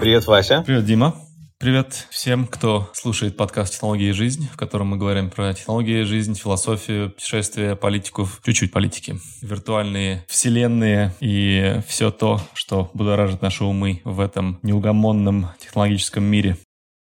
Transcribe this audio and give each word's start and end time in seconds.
Привет, 0.00 0.26
Вася. 0.26 0.62
Привет, 0.66 0.84
Дима. 0.84 1.14
Привет 1.58 2.08
всем, 2.10 2.46
кто 2.46 2.90
слушает 2.92 3.36
подкаст 3.36 3.74
«Технологии 3.74 4.08
и 4.08 4.12
жизнь», 4.12 4.48
в 4.52 4.56
котором 4.56 4.88
мы 4.88 4.96
говорим 4.96 5.30
про 5.30 5.54
технологии, 5.54 6.02
жизнь, 6.02 6.34
философию, 6.34 7.10
путешествия, 7.10 7.76
политику, 7.76 8.28
чуть-чуть 8.44 8.72
политики, 8.72 9.20
виртуальные 9.42 10.24
вселенные 10.26 11.14
и 11.20 11.80
все 11.86 12.10
то, 12.10 12.40
что 12.52 12.90
будоражит 12.94 13.42
наши 13.42 13.64
умы 13.64 14.02
в 14.04 14.18
этом 14.18 14.58
неугомонном 14.62 15.50
технологическом 15.60 16.24
мире. 16.24 16.56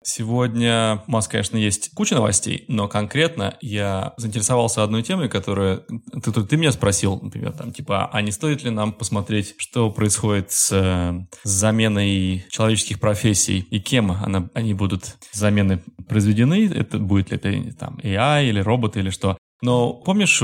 Сегодня 0.08 1.02
у 1.08 1.12
нас, 1.12 1.28
конечно, 1.28 1.58
есть 1.58 1.92
куча 1.96 2.14
новостей, 2.14 2.66
но 2.68 2.88
конкретно 2.88 3.58
я 3.60 4.14
заинтересовался 4.18 4.84
одной 4.84 5.02
темой, 5.02 5.30
которая... 5.30 5.82
Ты, 6.24 6.32
ты, 6.32 6.44
ты 6.44 6.58
меня 6.58 6.72
спросил, 6.72 7.20
например, 7.20 7.54
там, 7.54 7.74
типа, 7.74 8.08
а 8.14 8.22
не 8.22 8.32
стоит 8.32 8.64
ли 8.64 8.70
нам 8.70 8.94
посмотреть, 8.94 9.56
что 9.58 9.90
происходит 9.90 10.52
с, 10.52 10.70
с 10.70 11.50
заменой 11.50 12.46
человеческих 12.52 13.00
профессий 13.00 13.66
и 13.72 13.80
кем 13.80 14.12
она, 14.12 14.48
они 14.54 14.76
будут 14.76 15.18
замены 15.32 15.82
произведены? 16.08 16.68
Это 16.68 17.00
будет 17.00 17.32
ли 17.32 17.38
это 17.38 17.76
там 17.76 17.98
AI 18.04 18.48
или 18.48 18.60
роботы 18.60 19.00
или 19.00 19.10
что? 19.10 19.40
Но 19.66 19.94
помнишь, 19.94 20.44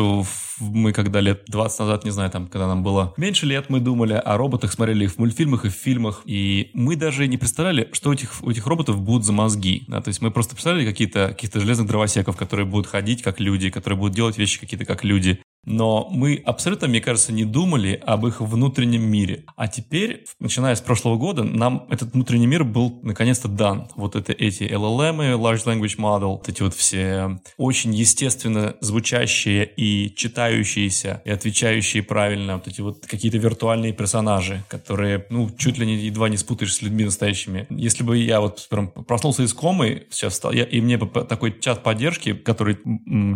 мы 0.60 0.94
когда 0.94 1.20
лет 1.20 1.44
20 1.46 1.80
назад, 1.82 2.06
не 2.06 2.10
знаю, 2.10 2.32
там, 2.32 2.48
когда 2.48 2.68
нам 2.68 2.82
было 2.82 3.14
меньше 3.18 3.46
лет, 3.46 3.70
мы 3.70 3.80
думали 3.80 4.14
о 4.14 4.36
роботах, 4.36 4.72
смотрели 4.72 5.04
их 5.04 5.14
в 5.14 5.20
мультфильмах 5.20 5.64
и 5.66 5.70
в 5.70 5.74
фильмах, 5.74 6.24
и 6.26 6.72
мы 6.74 6.96
даже 6.96 7.28
не 7.28 7.38
представляли, 7.38 7.88
что 7.92 8.10
у 8.10 8.14
этих, 8.14 8.42
у 8.42 8.50
этих 8.50 8.66
роботов 8.66 9.00
будут 9.00 9.24
за 9.24 9.32
мозги. 9.32 9.84
Да? 9.88 10.02
То 10.02 10.08
есть 10.08 10.24
мы 10.24 10.32
просто 10.32 10.56
представляли 10.56 10.86
какие-то 10.86 11.28
каких 11.28 11.54
железных 11.54 11.88
дровосеков, 11.88 12.36
которые 12.36 12.66
будут 12.66 12.88
ходить 12.88 13.22
как 13.22 13.40
люди, 13.40 13.70
которые 13.70 14.00
будут 14.00 14.16
делать 14.16 14.40
вещи 14.40 14.60
какие-то 14.60 14.86
как 14.86 15.04
люди. 15.04 15.40
Но 15.66 16.08
мы 16.10 16.42
абсолютно, 16.46 16.88
мне 16.88 17.02
кажется, 17.02 17.32
не 17.32 17.46
думали 17.46 18.02
об 18.06 18.26
их 18.26 18.42
внутреннем 18.42 19.04
мире. 19.04 19.46
А 19.56 19.68
теперь, 19.68 20.26
начиная 20.40 20.76
с 20.76 20.82
прошлого 20.82 21.18
года, 21.18 21.44
нам 21.44 21.86
этот 21.90 22.14
внутренний 22.14 22.48
мир 22.48 22.64
был 22.64 23.00
наконец-то 23.04 23.48
дан. 23.48 23.88
Вот 23.96 24.16
это 24.16 24.34
эти 24.34 24.64
LLM, 24.64 25.38
Large 25.40 25.66
Language 25.66 25.98
Model, 25.98 26.38
вот 26.38 26.50
эти 26.50 26.64
вот 26.64 26.74
все 26.74 27.40
очень 27.58 27.94
естественно 27.94 28.76
звучащие 28.82 29.66
и 29.66 30.14
читающиеся, 30.16 31.22
и 31.26 31.30
отвечающие 31.30 32.02
правильно, 32.02 32.56
вот 32.56 32.68
эти 32.68 32.82
вот 32.82 33.06
какие-то 33.06 33.38
виртуальные 33.38 33.94
персонажи, 33.94 34.64
которые, 34.68 35.26
ну, 35.30 35.50
чуть 35.58 35.78
ли 35.78 35.86
не 35.86 35.96
едва 35.98 36.30
не 36.30 36.38
спутаешь 36.38 36.74
с 36.74 36.82
людьми 36.82 37.06
настоящими. 37.06 37.68
Если 37.70 38.04
бы 38.04 38.18
я 38.18 38.42
вот 38.42 38.68
прям 38.70 38.90
проснулся 38.90 39.44
из 39.44 39.54
комы, 39.54 40.08
сейчас 40.10 40.36
стал, 40.36 40.54
я, 40.54 40.64
и 40.64 40.82
мне 40.82 40.98
бы 40.98 41.08
такой 41.26 41.60
чат 41.60 41.84
поддержки, 41.84 42.34
который, 42.34 42.78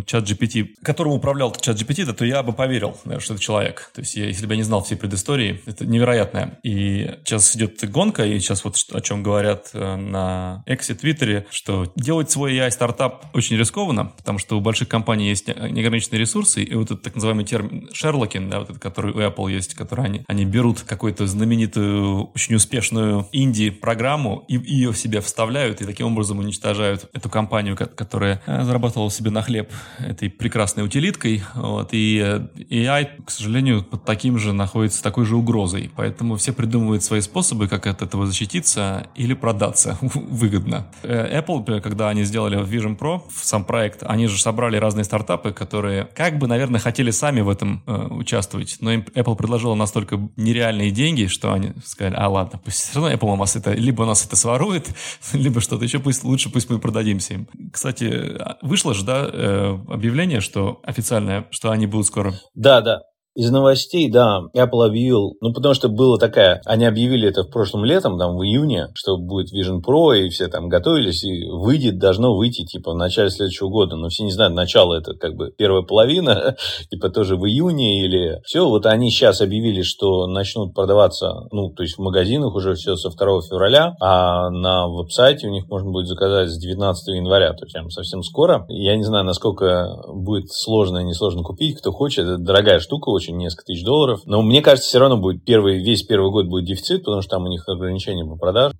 чат 0.06 0.28
GPT, 0.28 0.74
которым 0.82 1.12
управлял 1.12 1.52
чат 1.52 1.76
GPT, 1.76 2.15
то 2.16 2.24
я 2.24 2.42
бы 2.42 2.52
поверил, 2.52 2.96
что 3.18 3.34
это 3.34 3.42
человек. 3.42 3.90
То 3.94 4.00
есть, 4.00 4.14
я, 4.16 4.26
если 4.26 4.46
бы 4.46 4.54
я 4.54 4.58
не 4.58 4.62
знал 4.62 4.82
всей 4.82 4.96
предыстории, 4.96 5.62
это 5.66 5.86
невероятное. 5.86 6.58
И 6.62 7.16
сейчас 7.24 7.54
идет 7.56 7.88
гонка, 7.90 8.24
и 8.24 8.38
сейчас 8.38 8.64
вот 8.64 8.76
о 8.92 9.00
чем 9.00 9.22
говорят 9.22 9.70
э, 9.72 9.96
на 9.96 10.62
Эксе, 10.66 10.94
Твиттере, 10.94 11.46
что 11.50 11.92
делать 11.96 12.30
свой 12.30 12.54
AI-стартап 12.56 13.26
очень 13.34 13.56
рискованно, 13.56 14.12
потому 14.16 14.38
что 14.38 14.56
у 14.56 14.60
больших 14.60 14.88
компаний 14.88 15.28
есть 15.28 15.48
неограниченные 15.48 16.20
ресурсы, 16.20 16.62
и 16.62 16.74
вот 16.74 16.86
этот 16.86 17.02
так 17.02 17.14
называемый 17.14 17.44
термин 17.44 17.88
Шерлокин, 17.92 18.50
да, 18.50 18.60
вот 18.60 18.70
этот, 18.70 18.82
который 18.82 19.12
у 19.12 19.18
Apple 19.18 19.52
есть, 19.52 19.74
который 19.74 20.04
они, 20.04 20.22
они 20.26 20.44
берут 20.44 20.82
какую-то 20.82 21.26
знаменитую, 21.26 22.30
очень 22.34 22.54
успешную 22.54 23.28
инди-программу 23.32 24.44
и 24.48 24.56
ее 24.56 24.92
в 24.92 24.98
себя 24.98 25.20
вставляют, 25.20 25.80
и 25.80 25.84
таким 25.84 26.08
образом 26.08 26.38
уничтожают 26.38 27.08
эту 27.12 27.28
компанию, 27.28 27.76
которая 27.76 28.42
э, 28.46 28.64
зарабатывала 28.64 29.10
себе 29.10 29.30
на 29.30 29.42
хлеб 29.42 29.70
этой 29.98 30.30
прекрасной 30.30 30.84
утилиткой, 30.84 31.42
вот, 31.54 31.92
и 31.92 32.05
и 32.06 32.86
AI, 32.86 33.24
к 33.24 33.30
сожалению, 33.30 33.82
под 33.82 34.04
таким 34.04 34.38
же 34.38 34.52
находится 34.52 35.02
такой 35.02 35.24
же 35.24 35.36
угрозой. 35.36 35.90
Поэтому 35.96 36.36
все 36.36 36.52
придумывают 36.52 37.02
свои 37.02 37.20
способы, 37.20 37.68
как 37.68 37.86
от 37.86 38.02
этого 38.02 38.26
защититься 38.26 39.06
или 39.14 39.34
продаться 39.34 39.98
выгодно. 40.00 40.86
Э, 41.02 41.40
Apple, 41.40 41.80
когда 41.80 42.08
они 42.08 42.24
сделали 42.24 42.58
Vision 42.62 42.98
Pro, 42.98 43.22
сам 43.30 43.64
проект, 43.64 44.02
они 44.02 44.26
же 44.26 44.40
собрали 44.40 44.76
разные 44.76 45.04
стартапы, 45.04 45.52
которые 45.52 46.08
как 46.14 46.38
бы, 46.38 46.46
наверное, 46.46 46.80
хотели 46.80 47.10
сами 47.10 47.40
в 47.40 47.48
этом 47.48 47.82
э, 47.86 48.08
участвовать, 48.10 48.76
но 48.80 48.92
им 48.92 49.04
Apple 49.14 49.36
предложила 49.36 49.74
настолько 49.74 50.20
нереальные 50.36 50.90
деньги, 50.90 51.26
что 51.26 51.52
они 51.52 51.72
сказали, 51.84 52.14
а 52.16 52.28
ладно, 52.28 52.60
пусть 52.62 52.78
все 52.78 53.00
равно 53.00 53.14
Apple 53.14 53.32
у 53.32 53.36
нас 53.36 53.56
это, 53.56 53.72
либо 53.72 54.02
у 54.02 54.06
нас 54.06 54.24
это 54.24 54.36
сворует, 54.36 54.88
либо 55.32 55.60
что-то 55.60 55.84
еще, 55.84 55.98
пусть 55.98 56.24
лучше 56.24 56.50
пусть 56.50 56.70
мы 56.70 56.78
продадимся 56.78 57.34
им. 57.34 57.48
Кстати, 57.72 58.38
вышло 58.62 58.94
же, 58.94 59.04
да, 59.04 59.28
э, 59.32 59.78
объявление, 59.88 60.40
что 60.40 60.80
официальное, 60.82 61.46
что 61.50 61.70
они 61.70 61.86
будут 61.86 61.95
будут 61.96 62.06
скоро. 62.08 62.34
Да, 62.54 62.80
да. 62.80 63.00
Из 63.36 63.50
новостей, 63.50 64.10
да, 64.10 64.40
Apple 64.56 64.86
объявил, 64.86 65.36
ну, 65.42 65.52
потому 65.52 65.74
что 65.74 65.88
было 65.90 66.18
такая, 66.18 66.62
они 66.64 66.86
объявили 66.86 67.28
это 67.28 67.42
в 67.42 67.50
прошлом 67.50 67.84
летом, 67.84 68.18
там, 68.18 68.36
в 68.36 68.42
июне, 68.42 68.88
что 68.94 69.18
будет 69.18 69.52
Vision 69.52 69.82
Pro, 69.86 70.16
и 70.16 70.30
все 70.30 70.48
там 70.48 70.68
готовились, 70.68 71.22
и 71.22 71.44
выйдет, 71.46 71.98
должно 71.98 72.34
выйти, 72.34 72.64
типа, 72.64 72.92
в 72.92 72.96
начале 72.96 73.28
следующего 73.28 73.68
года, 73.68 73.96
но 73.96 74.08
все 74.08 74.24
не 74.24 74.32
знают, 74.32 74.54
начало 74.54 74.94
это, 74.94 75.12
как 75.14 75.34
бы, 75.34 75.52
первая 75.56 75.82
половина, 75.82 76.56
типа, 76.90 77.10
тоже 77.10 77.36
в 77.36 77.44
июне 77.44 78.04
или... 78.04 78.40
Все, 78.44 78.66
вот 78.66 78.86
они 78.86 79.10
сейчас 79.10 79.42
объявили, 79.42 79.82
что 79.82 80.26
начнут 80.26 80.74
продаваться, 80.74 81.46
ну, 81.52 81.70
то 81.70 81.82
есть 81.82 81.96
в 81.98 82.00
магазинах 82.00 82.54
уже 82.54 82.74
все 82.74 82.96
со 82.96 83.10
2 83.10 83.42
февраля, 83.42 83.94
а 84.00 84.48
на 84.48 84.88
веб-сайте 84.88 85.48
у 85.48 85.50
них 85.50 85.68
можно 85.68 85.90
будет 85.90 86.06
заказать 86.06 86.48
с 86.48 86.58
19 86.58 87.14
января, 87.14 87.52
то 87.52 87.64
есть 87.64 87.74
прям 87.74 87.90
совсем 87.90 88.22
скоро. 88.22 88.64
Я 88.68 88.96
не 88.96 89.04
знаю, 89.04 89.24
насколько 89.24 89.94
будет 90.08 90.50
сложно 90.50 90.98
и 90.98 91.04
несложно 91.04 91.42
купить, 91.42 91.78
кто 91.78 91.92
хочет, 91.92 92.24
это 92.24 92.38
дорогая 92.38 92.78
штука 92.78 93.10
очень, 93.10 93.25
очень 93.26 93.36
несколько 93.36 93.64
тысяч 93.64 93.84
долларов. 93.84 94.20
Но 94.24 94.42
мне 94.42 94.62
кажется, 94.62 94.88
все 94.88 94.98
равно 94.98 95.16
будет 95.16 95.44
первый, 95.44 95.82
весь 95.82 96.02
первый 96.02 96.30
год 96.30 96.46
будет 96.46 96.64
дефицит, 96.64 97.04
потому 97.04 97.22
что 97.22 97.36
там 97.36 97.44
у 97.44 97.48
них 97.48 97.68
ограничения 97.68 98.24
по 98.24 98.36
продаже. 98.36 98.74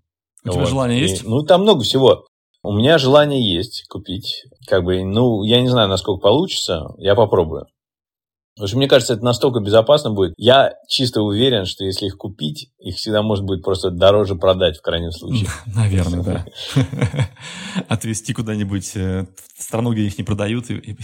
У 0.44 0.50
тебя 0.50 0.66
желание 0.66 1.00
есть? 1.00 1.24
ну, 1.24 1.42
там 1.42 1.62
много 1.62 1.82
всего. 1.82 2.26
У 2.62 2.72
меня 2.72 2.98
желание 2.98 3.40
есть 3.54 3.86
купить. 3.88 4.44
Как 4.66 4.84
бы, 4.84 5.02
ну, 5.04 5.42
я 5.42 5.60
не 5.60 5.68
знаю, 5.68 5.88
насколько 5.88 6.20
получится. 6.20 6.94
Я 6.98 7.14
попробую. 7.14 7.66
Потому 8.56 8.68
что 8.68 8.76
мне 8.78 8.88
кажется, 8.88 9.12
это 9.12 9.22
настолько 9.22 9.60
безопасно 9.60 10.12
будет. 10.12 10.32
Я 10.38 10.72
чисто 10.88 11.20
уверен, 11.20 11.66
что 11.66 11.84
если 11.84 12.06
их 12.06 12.16
купить, 12.16 12.70
их 12.78 12.96
всегда 12.96 13.22
может 13.22 13.44
быть 13.44 13.62
просто 13.62 13.90
дороже 13.90 14.34
продать 14.34 14.78
в 14.78 14.80
крайнем 14.80 15.10
случае. 15.10 15.48
Наверное, 15.74 16.22
да. 16.22 16.46
Отвезти 17.88 18.32
куда-нибудь 18.32 18.96
э, 18.96 19.26
в 19.58 19.62
страну, 19.62 19.92
где 19.92 20.06
их 20.06 20.16
не 20.16 20.24
продают, 20.24 20.70
и, 20.70 20.96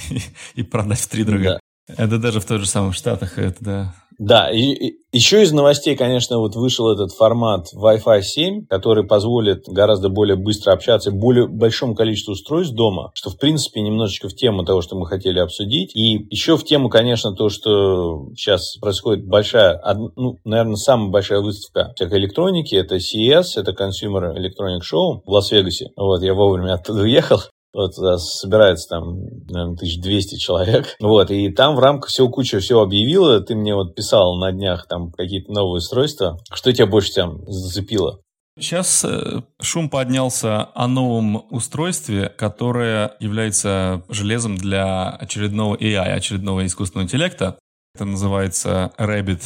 и 0.55 0.63
продать 0.63 1.01
в 1.01 1.09
три 1.09 1.25
дорога. 1.25 1.61
Это 1.89 2.19
даже 2.19 2.41
в 2.41 2.45
той 2.45 2.59
же 2.59 2.67
самых 2.67 2.95
Штатах, 2.95 3.39
это 3.39 3.57
да. 3.61 3.95
Да, 4.19 4.51
и, 4.53 4.73
и 4.73 4.99
еще 5.11 5.43
из 5.43 5.53
новостей, 5.53 5.97
конечно, 5.97 6.39
вот 6.39 6.55
вышел 6.55 6.93
этот 6.93 7.13
формат 7.13 7.67
Wi-Fi 7.75 8.23
7, 8.23 8.67
который 8.67 9.05
позволит 9.05 9.65
гораздо 9.67 10.11
более 10.11 10.37
быстро 10.37 10.73
общаться 10.73 11.11
более 11.11 11.49
большому 11.49 11.95
количеству 11.95 12.33
устройств 12.33 12.75
дома, 12.75 13.11
что, 13.15 13.31
в 13.31 13.39
принципе, 13.39 13.81
немножечко 13.81 14.29
в 14.29 14.35
тему 14.35 14.65
того, 14.65 14.81
что 14.81 14.97
мы 14.97 15.07
хотели 15.07 15.39
обсудить. 15.39 15.95
И 15.97 16.27
еще 16.31 16.57
в 16.57 16.65
тему, 16.65 16.89
конечно, 16.89 17.35
то, 17.35 17.49
что 17.49 18.29
сейчас 18.37 18.77
происходит 18.77 19.27
большая, 19.27 19.81
ну, 20.17 20.39
наверное, 20.45 20.77
самая 20.77 21.11
большая 21.11 21.41
выставка 21.41 21.93
всякой 21.97 22.19
электроники, 22.21 22.75
это 22.75 22.97
CES, 22.97 23.57
это 23.57 23.73
Consumer 23.73 24.37
Electronic 24.37 24.83
Show 24.83 25.23
в 25.25 25.31
Лас-Вегасе. 25.31 25.89
Вот, 25.97 26.23
я 26.23 26.35
вовремя 26.35 26.75
оттуда 26.75 27.03
уехал. 27.03 27.41
Вот 27.75 27.95
туда 27.95 28.19
собирается 28.19 28.89
там, 28.89 29.15
наверное, 29.49 29.75
1200 29.75 30.37
человек. 30.37 30.97
Вот, 31.01 31.31
и 31.31 31.51
там 31.51 31.77
в 31.77 31.79
рамках 31.79 32.11
всего 32.11 32.29
куча 32.29 32.61
всего 32.61 32.83
объявила. 32.83 33.41
Ты 33.41 33.55
мне 33.55 33.75
вот 33.75 33.95
писал 33.95 34.37
на 34.39 34.53
днях 34.53 34.87
там 34.89 35.11
какие-то 35.11 35.53
новые 35.53 35.79
устройства. 35.79 36.39
Что 36.53 36.73
тебя 36.73 36.87
больше 36.87 37.13
там 37.13 37.43
зацепило? 37.47 38.21
Сейчас 38.59 39.05
э, 39.05 39.43
шум 39.63 39.89
поднялся 39.89 40.69
о 40.75 40.87
новом 40.87 41.47
устройстве, 41.51 42.29
которое 42.29 43.17
является 43.19 44.03
железом 44.11 44.57
для 44.59 45.09
очередного 45.09 45.75
AI, 45.77 46.13
очередного 46.13 46.67
искусственного 46.67 47.07
интеллекта. 47.07 47.59
Это 47.95 48.05
называется 48.05 48.93
Rabbit 48.99 49.43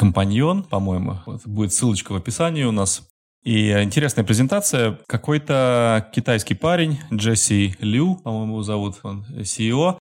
Companion, 0.00 0.62
по-моему. 0.68 1.18
Вот, 1.26 1.40
будет 1.46 1.72
ссылочка 1.72 2.12
в 2.12 2.16
описании 2.16 2.64
у 2.64 2.72
нас. 2.72 3.02
И 3.44 3.70
интересная 3.70 4.24
презентация. 4.24 4.98
Какой-то 5.06 6.10
китайский 6.14 6.54
парень, 6.54 6.98
Джесси 7.12 7.76
Лю, 7.78 8.16
по-моему, 8.16 8.62
зовут 8.62 9.00
он, 9.02 9.26
CEO. 9.40 9.98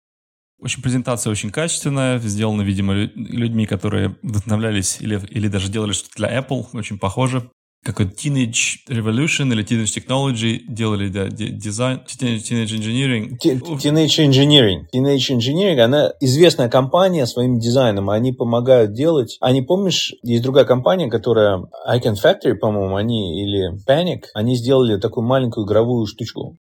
Очень 0.59 0.83
презентация 0.83 1.31
очень 1.31 1.49
качественная, 1.49 2.19
сделана, 2.19 2.63
видимо, 2.63 2.93
людьми, 2.93 3.65
которые 3.65 4.17
вдохновлялись 4.21 4.97
или, 4.99 5.21
или 5.29 5.47
даже 5.47 5.71
делали 5.71 5.93
что-то 5.93 6.17
для 6.17 6.37
Apple, 6.37 6.65
очень 6.73 6.99
похоже 6.99 7.49
какой-то 7.83 8.11
Teenage 8.11 8.85
Revolution 8.89 9.51
или 9.53 9.63
Teenage 9.63 9.95
Technology 9.95 10.59
делали 10.67 11.09
да, 11.09 11.27
дизайн, 11.29 12.01
Teenage 12.05 12.75
Engineering. 12.75 13.37
Teenage 13.41 14.19
Engineering. 14.19 14.85
Teenage 14.93 15.37
Engineering, 15.37 15.79
она 15.79 16.11
известная 16.19 16.69
компания 16.69 17.25
своим 17.25 17.59
дизайном, 17.59 18.09
они 18.09 18.33
помогают 18.33 18.93
делать. 18.93 19.37
Они, 19.39 19.61
помнишь, 19.61 20.13
есть 20.23 20.43
другая 20.43 20.65
компания, 20.65 21.09
которая 21.09 21.63
Icon 21.89 22.15
Factory, 22.21 22.55
по-моему, 22.55 22.95
они, 22.95 23.41
или 23.41 23.77
Panic, 23.87 24.23
они 24.33 24.55
сделали 24.55 24.99
такую 24.99 25.25
маленькую 25.25 25.65
игровую 25.65 26.05
штучку. 26.05 26.57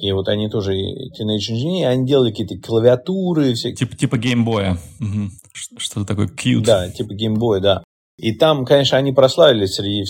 И 0.00 0.10
вот 0.10 0.28
они 0.28 0.48
тоже 0.48 0.72
Teenage 0.72 1.52
Engineering, 1.52 1.86
они 1.86 2.06
делали 2.06 2.30
какие-то 2.30 2.58
клавиатуры. 2.58 3.54
Всякие. 3.54 3.76
Типа, 3.76 3.96
типа 3.96 4.18
геймбоя. 4.18 4.76
Угу. 5.00 5.30
Что-то 5.78 6.04
такое 6.04 6.26
cute. 6.26 6.64
Да, 6.64 6.90
типа 6.90 7.14
геймбоя, 7.14 7.60
да. 7.60 7.83
И 8.16 8.36
там, 8.36 8.64
конечно, 8.64 8.98
они 8.98 9.12
прославились 9.12 9.74
среди 9.74 10.04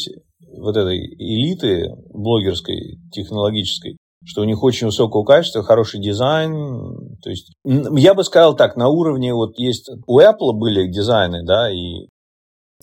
вот 0.58 0.76
этой 0.76 0.98
элиты 0.98 1.88
блогерской, 2.12 2.98
технологической, 3.12 3.96
что 4.24 4.42
у 4.42 4.44
них 4.44 4.62
очень 4.62 4.86
высокого 4.86 5.24
качества, 5.24 5.62
хороший 5.62 6.00
дизайн. 6.00 7.16
То 7.22 7.30
есть, 7.30 7.52
я 7.64 8.14
бы 8.14 8.24
сказал 8.24 8.56
так, 8.56 8.76
на 8.76 8.88
уровне 8.88 9.34
вот 9.34 9.58
есть... 9.58 9.90
У 10.06 10.20
Apple 10.20 10.52
были 10.52 10.86
дизайны, 10.88 11.44
да, 11.44 11.70
и 11.70 12.08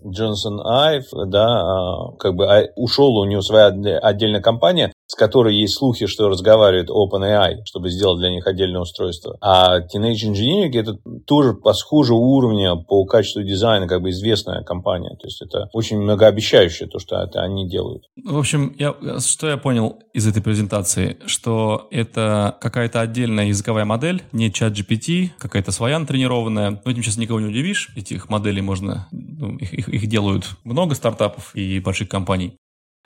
Джонсон 0.05 0.59
Айв, 0.65 1.05
да, 1.27 1.45
а, 1.45 2.11
как 2.17 2.35
бы 2.35 2.45
а, 2.45 2.67
ушел 2.75 3.15
у 3.17 3.25
него 3.25 3.41
своя 3.41 3.67
отдельная 3.67 4.41
компания, 4.41 4.91
с 5.11 5.15
которой 5.15 5.57
есть 5.57 5.73
слухи, 5.73 6.05
что 6.07 6.29
разговаривает 6.29 6.89
OpenAI, 6.89 7.65
чтобы 7.65 7.89
сделать 7.89 8.19
для 8.19 8.29
них 8.29 8.47
отдельное 8.47 8.79
устройство. 8.79 9.35
А 9.41 9.81
Teenage 9.81 10.29
Engineering 10.29 10.71
это 10.73 10.95
тоже 11.27 11.53
по 11.53 11.73
схожему 11.73 12.21
уровня 12.21 12.77
по 12.77 13.03
качеству 13.03 13.43
дизайна, 13.43 13.89
как 13.89 14.01
бы 14.01 14.11
известная 14.11 14.63
компания. 14.63 15.09
То 15.19 15.27
есть 15.27 15.41
это 15.41 15.67
очень 15.73 15.99
многообещающее 15.99 16.87
то, 16.87 16.97
что 16.99 17.17
это 17.17 17.41
они 17.41 17.67
делают. 17.67 18.05
В 18.23 18.37
общем, 18.37 18.73
я, 18.79 18.95
что 19.19 19.49
я 19.49 19.57
понял 19.57 19.99
из 20.13 20.25
этой 20.25 20.41
презентации, 20.41 21.17
что 21.25 21.89
это 21.91 22.55
какая-то 22.61 23.01
отдельная 23.01 23.47
языковая 23.47 23.83
модель, 23.83 24.23
не 24.31 24.49
чат 24.49 24.71
GPT, 24.71 25.31
какая-то 25.37 25.73
своя 25.73 25.99
натренированная. 25.99 26.81
Но 26.85 26.89
этим 26.89 27.03
сейчас 27.03 27.17
никого 27.17 27.41
не 27.41 27.47
удивишь. 27.47 27.89
Этих 27.97 28.29
моделей 28.29 28.61
можно, 28.61 29.09
ну, 29.11 29.57
их, 29.57 29.73
их, 29.73 29.89
их 29.89 30.07
делают 30.07 30.45
много 30.63 30.95
стартапов 30.95 31.53
и 31.53 31.81
больших 31.81 32.07
компаний. 32.07 32.55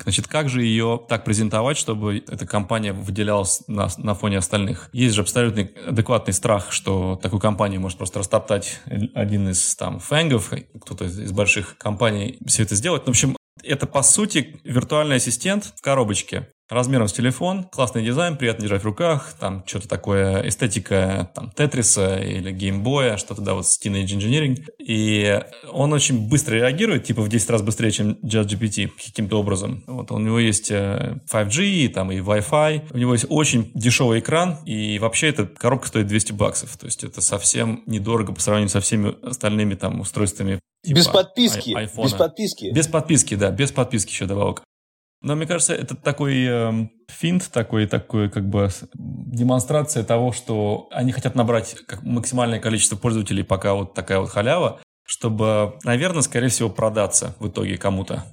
Значит, 0.04 0.28
как 0.28 0.50
же 0.50 0.62
ее 0.62 1.02
так 1.08 1.24
презентовать, 1.24 1.78
чтобы 1.78 2.18
эта 2.18 2.46
компания 2.46 2.94
выделялась 2.94 3.64
на, 3.68 3.88
на 3.98 4.14
фоне 4.14 4.38
остальных? 4.38 4.90
Есть 4.92 5.16
же 5.16 5.22
абсолютно 5.22 5.68
адекватный 5.88 6.34
страх, 6.34 6.72
что 6.72 7.20
такую 7.22 7.40
компанию 7.40 7.80
может 7.80 7.98
просто 7.98 8.20
растоптать 8.20 8.82
один 9.14 9.50
из 9.50 9.76
там 9.76 10.00
фэнгов, 10.00 10.52
кто-то 10.82 11.06
из 11.06 11.32
больших 11.32 11.78
компаний 11.78 12.38
все 12.46 12.64
это 12.64 12.76
сделать. 12.76 13.06
В 13.06 13.10
общем, 13.10 13.38
это, 13.64 13.88
по 13.88 14.04
сути, 14.04 14.60
виртуальный 14.64 15.18
ассистент 15.18 15.74
в 15.76 15.82
коробочке 15.82 16.50
размером 16.70 17.08
с 17.08 17.14
телефон, 17.14 17.64
классный 17.64 18.04
дизайн, 18.04 18.38
приятно 18.38 18.64
держать 18.64 18.82
в 18.82 18.86
руках, 18.86 19.34
там 19.40 19.64
что-то 19.68 19.88
такое, 19.88 20.48
эстетика 20.48 21.30
там 21.36 21.52
Тетриса 21.52 22.18
или 22.18 22.52
геймбоя, 22.52 23.18
что-то, 23.18 23.42
да, 23.42 23.54
вот 23.54 23.68
с 23.68 23.80
Teenage 23.80 24.18
Engineering. 24.18 24.66
И 24.80 25.42
он 25.72 25.94
очень 25.94 26.28
быстро 26.28 26.56
реагирует, 26.56 27.04
типа 27.04 27.22
в 27.22 27.30
10 27.30 27.50
раз 27.52 27.62
быстрее, 27.62 27.92
чем 27.92 28.14
JustGPT 28.24 28.88
каким-то 28.88 29.40
образом. 29.40 29.84
Вот 29.88 30.12
у 30.12 30.18
него 30.18 30.40
есть 30.40 30.72
5G, 30.72 31.86
э, 31.86 31.90
там 31.90 32.12
и 32.12 32.18
Wi-Fi, 32.18 32.88
у 32.92 32.98
него 32.98 33.14
есть 33.14 33.26
очень 33.30 33.72
дешевый 33.76 34.20
экран, 34.20 34.58
и 34.66 34.98
вообще 35.00 35.30
эта 35.30 35.46
коробка 35.46 35.88
стоит 35.88 36.08
200 36.08 36.32
баксов, 36.34 36.76
то 36.78 36.88
есть 36.88 37.04
это 37.04 37.22
совсем 37.22 37.84
недорого 37.86 38.34
по 38.34 38.42
сравнению 38.42 38.70
со 38.70 38.80
всеми 38.80 39.16
остальными 39.24 39.76
там 39.76 40.00
устройствами 40.00 40.60
Типа 40.86 40.96
без 40.98 41.08
подписки. 41.08 41.74
Ай- 41.74 41.90
без 42.04 42.14
подписки. 42.14 42.72
Без 42.72 42.88
подписки, 42.88 43.36
да, 43.36 43.52
без 43.52 43.72
подписки 43.72 44.12
еще 44.12 44.26
добавок. 44.26 44.64
Но 45.22 45.36
мне 45.36 45.48
кажется, 45.48 45.74
это 45.74 45.96
такой 45.96 46.46
э, 46.46 46.88
финт, 47.10 47.50
такой, 47.52 47.88
такой 47.88 48.30
как 48.30 48.48
бы 48.48 48.70
демонстрация 48.94 50.04
того, 50.04 50.32
что 50.32 50.88
они 50.92 51.12
хотят 51.12 51.36
набрать 51.36 51.76
как 51.88 52.04
максимальное 52.04 52.60
количество 52.60 52.96
пользователей, 52.96 53.44
пока 53.44 53.74
вот 53.74 53.94
такая 53.94 54.20
вот 54.20 54.30
халява, 54.30 54.80
чтобы, 55.04 55.80
наверное, 55.84 56.22
скорее 56.22 56.50
всего, 56.50 56.70
продаться 56.70 57.36
в 57.40 57.48
итоге 57.48 57.78
кому-то. 57.78 58.26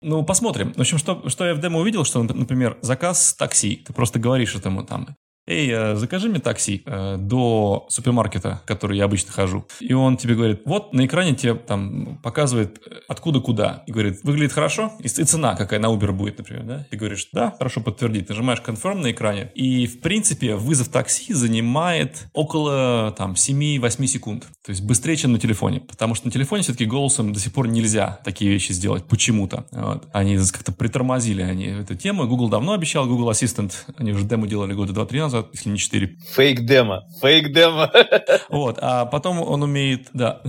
Ну, 0.00 0.24
посмотрим. 0.24 0.72
В 0.72 0.80
общем, 0.80 0.98
что, 0.98 1.28
что 1.28 1.46
я 1.46 1.54
в 1.54 1.60
демо 1.60 1.78
увидел, 1.78 2.04
что, 2.04 2.22
например, 2.22 2.78
заказ 2.82 3.34
такси. 3.34 3.76
Ты 3.76 3.92
просто 3.92 4.18
говоришь 4.18 4.54
этому 4.56 4.84
там, 4.84 5.14
эй, 5.46 5.70
э, 5.70 5.96
закажи 5.96 6.28
мне 6.28 6.40
такси 6.40 6.82
э, 6.86 7.16
до 7.18 7.86
супермаркета, 7.88 8.60
в 8.64 8.66
который 8.66 8.96
я 8.96 9.04
обычно 9.04 9.32
хожу. 9.32 9.66
И 9.80 9.92
он 9.92 10.16
тебе 10.16 10.34
говорит, 10.34 10.62
вот 10.64 10.92
на 10.92 11.04
экране 11.04 11.34
тебе 11.34 11.54
там 11.54 12.18
показывает 12.22 12.80
э, 12.86 13.00
откуда 13.08 13.40
куда. 13.40 13.82
И 13.86 13.92
говорит, 13.92 14.20
выглядит 14.22 14.52
хорошо? 14.52 14.92
И, 15.00 15.08
цена 15.08 15.54
какая 15.56 15.80
на 15.80 15.86
Uber 15.86 16.12
будет, 16.12 16.38
например, 16.38 16.64
да? 16.64 16.86
И 16.90 16.96
говоришь, 16.96 17.28
да, 17.32 17.54
хорошо 17.58 17.80
подтвердить. 17.80 18.28
Нажимаешь 18.28 18.62
confirm 18.64 19.00
на 19.00 19.10
экране. 19.10 19.50
И, 19.54 19.86
в 19.86 20.00
принципе, 20.00 20.54
вызов 20.54 20.88
такси 20.88 21.34
занимает 21.34 22.28
около 22.32 23.14
там 23.16 23.32
7-8 23.32 24.06
секунд. 24.06 24.46
То 24.64 24.70
есть 24.70 24.82
быстрее, 24.82 25.16
чем 25.16 25.32
на 25.32 25.38
телефоне. 25.38 25.80
Потому 25.80 26.14
что 26.14 26.26
на 26.26 26.32
телефоне 26.32 26.62
все-таки 26.62 26.86
голосом 26.86 27.32
до 27.32 27.40
сих 27.40 27.52
пор 27.52 27.68
нельзя 27.68 28.20
такие 28.24 28.50
вещи 28.50 28.72
сделать 28.72 29.04
почему-то. 29.04 29.66
Вот. 29.72 30.08
Они 30.12 30.36
как-то 30.36 30.72
притормозили 30.72 31.42
они 31.42 31.66
эту 31.66 31.94
тему. 31.94 32.26
Google 32.26 32.48
давно 32.48 32.72
обещал, 32.72 33.06
Google 33.06 33.30
Assistant, 33.30 33.72
они 33.96 34.12
уже 34.12 34.24
демо 34.24 34.46
делали 34.46 34.74
года 34.74 34.92
2-3 34.92 35.18
назад 35.18 35.31
назад, 35.32 35.50
если 35.52 35.70
не 35.70 35.78
4. 35.78 36.16
Фейк-демо. 36.34 37.02
Фейк-демо. 37.20 37.90
Вот. 38.48 38.78
А 38.80 39.06
потом 39.06 39.40
он 39.40 39.62
умеет, 39.62 40.08
да, 40.12 40.40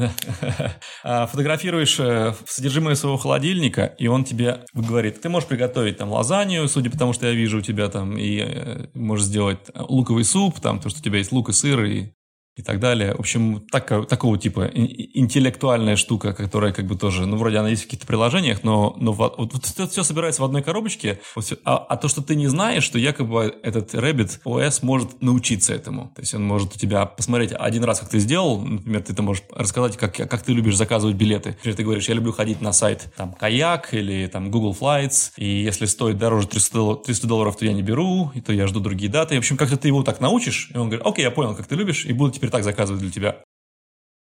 а, 1.04 1.26
фотографируешь 1.28 2.00
э, 2.00 2.34
содержимое 2.46 2.96
своего 2.96 3.18
холодильника, 3.18 3.86
и 3.98 4.08
он 4.08 4.24
тебе 4.24 4.66
говорит, 4.74 5.22
ты 5.22 5.30
можешь 5.30 5.48
приготовить 5.48 5.98
там 5.98 6.12
лазанью, 6.12 6.68
судя 6.68 6.90
по 6.90 6.98
тому, 6.98 7.14
что 7.14 7.28
я 7.28 7.34
вижу 7.34 7.60
у 7.60 7.62
тебя 7.62 7.90
там, 7.90 8.18
и 8.18 8.40
э, 8.40 8.88
можешь 8.94 9.26
сделать 9.26 9.60
луковый 9.76 10.24
суп, 10.24 10.60
там, 10.60 10.80
то, 10.80 10.90
что 10.90 11.00
у 11.00 11.04
тебя 11.04 11.20
есть 11.20 11.32
лук 11.32 11.50
и 11.50 11.54
сыр, 11.54 11.84
и 11.86 12.14
и 12.56 12.62
так 12.62 12.80
далее. 12.80 13.16
В 13.16 13.20
общем, 13.20 13.66
так, 13.72 14.08
такого 14.08 14.38
типа 14.38 14.70
интеллектуальная 14.74 15.96
штука, 15.96 16.34
которая 16.34 16.72
как 16.72 16.86
бы 16.86 16.96
тоже, 16.96 17.26
ну, 17.26 17.38
вроде 17.38 17.58
она 17.58 17.70
есть 17.70 17.84
в 17.84 17.86
каких-то 17.86 18.06
приложениях, 18.06 18.64
но, 18.64 18.96
но 19.00 19.12
вот, 19.12 19.38
вот 19.38 19.56
это 19.56 19.88
все 19.88 20.04
собирается 20.04 20.42
в 20.42 20.46
одной 20.46 20.62
коробочке, 20.62 21.20
вот 21.36 21.46
все, 21.46 21.58
а, 21.66 21.78
а 21.78 21.98
то, 21.98 22.08
что 22.08 22.22
ты 22.22 22.36
не 22.36 22.48
знаешь, 22.48 22.84
что 22.84 23.00
якобы 23.00 23.56
этот 23.64 23.96
Rabbit 23.96 24.42
OS 24.46 24.80
может 24.84 25.22
научиться 25.22 25.74
этому. 25.74 26.12
То 26.16 26.22
есть 26.22 26.34
он 26.36 26.46
может 26.46 26.76
у 26.76 26.80
тебя 26.80 27.06
посмотреть 27.06 27.54
один 27.54 27.84
раз, 27.84 28.00
как 28.00 28.10
ты 28.10 28.20
сделал, 28.20 28.62
например, 28.62 29.02
ты 29.02 29.14
это 29.14 29.24
можешь 29.24 29.44
рассказать, 29.52 29.98
как, 29.98 30.16
как 30.16 30.44
ты 30.44 30.54
любишь 30.54 30.76
заказывать 30.76 31.16
билеты. 31.16 31.50
Например, 31.50 31.76
ты 31.76 31.84
говоришь, 31.84 32.08
я 32.08 32.14
люблю 32.14 32.34
ходить 32.34 32.62
на 32.62 32.72
сайт 32.72 33.12
там 33.18 33.34
Каяк 33.34 33.94
или 33.96 34.28
там 34.28 34.52
Google 34.52 34.78
Flights, 34.80 35.32
и 35.38 35.46
если 35.46 35.86
стоит 35.86 36.20
дороже 36.20 36.48
300, 36.48 36.98
300 37.06 37.28
долларов, 37.28 37.58
то 37.58 37.66
я 37.66 37.74
не 37.74 37.82
беру, 37.82 38.32
и 38.36 38.42
то 38.42 38.54
я 38.54 38.68
жду 38.68 38.80
другие 38.80 39.12
даты. 39.12 39.36
В 39.36 39.40
общем, 39.40 39.58
как-то 39.58 39.78
ты 39.78 39.88
его 39.88 40.04
так 40.04 40.20
научишь, 40.20 40.70
и 40.74 40.78
он 40.78 40.90
говорит, 40.90 41.06
окей, 41.06 41.24
я 41.24 41.32
понял, 41.32 41.56
как 41.56 41.66
ты 41.66 41.76
любишь, 41.76 42.06
и 42.06 42.14
буду 42.14 42.32
теперь 42.44 42.52
так 42.52 42.64
заказывать 42.66 43.02
для 43.02 43.12
тебя. 43.12 43.38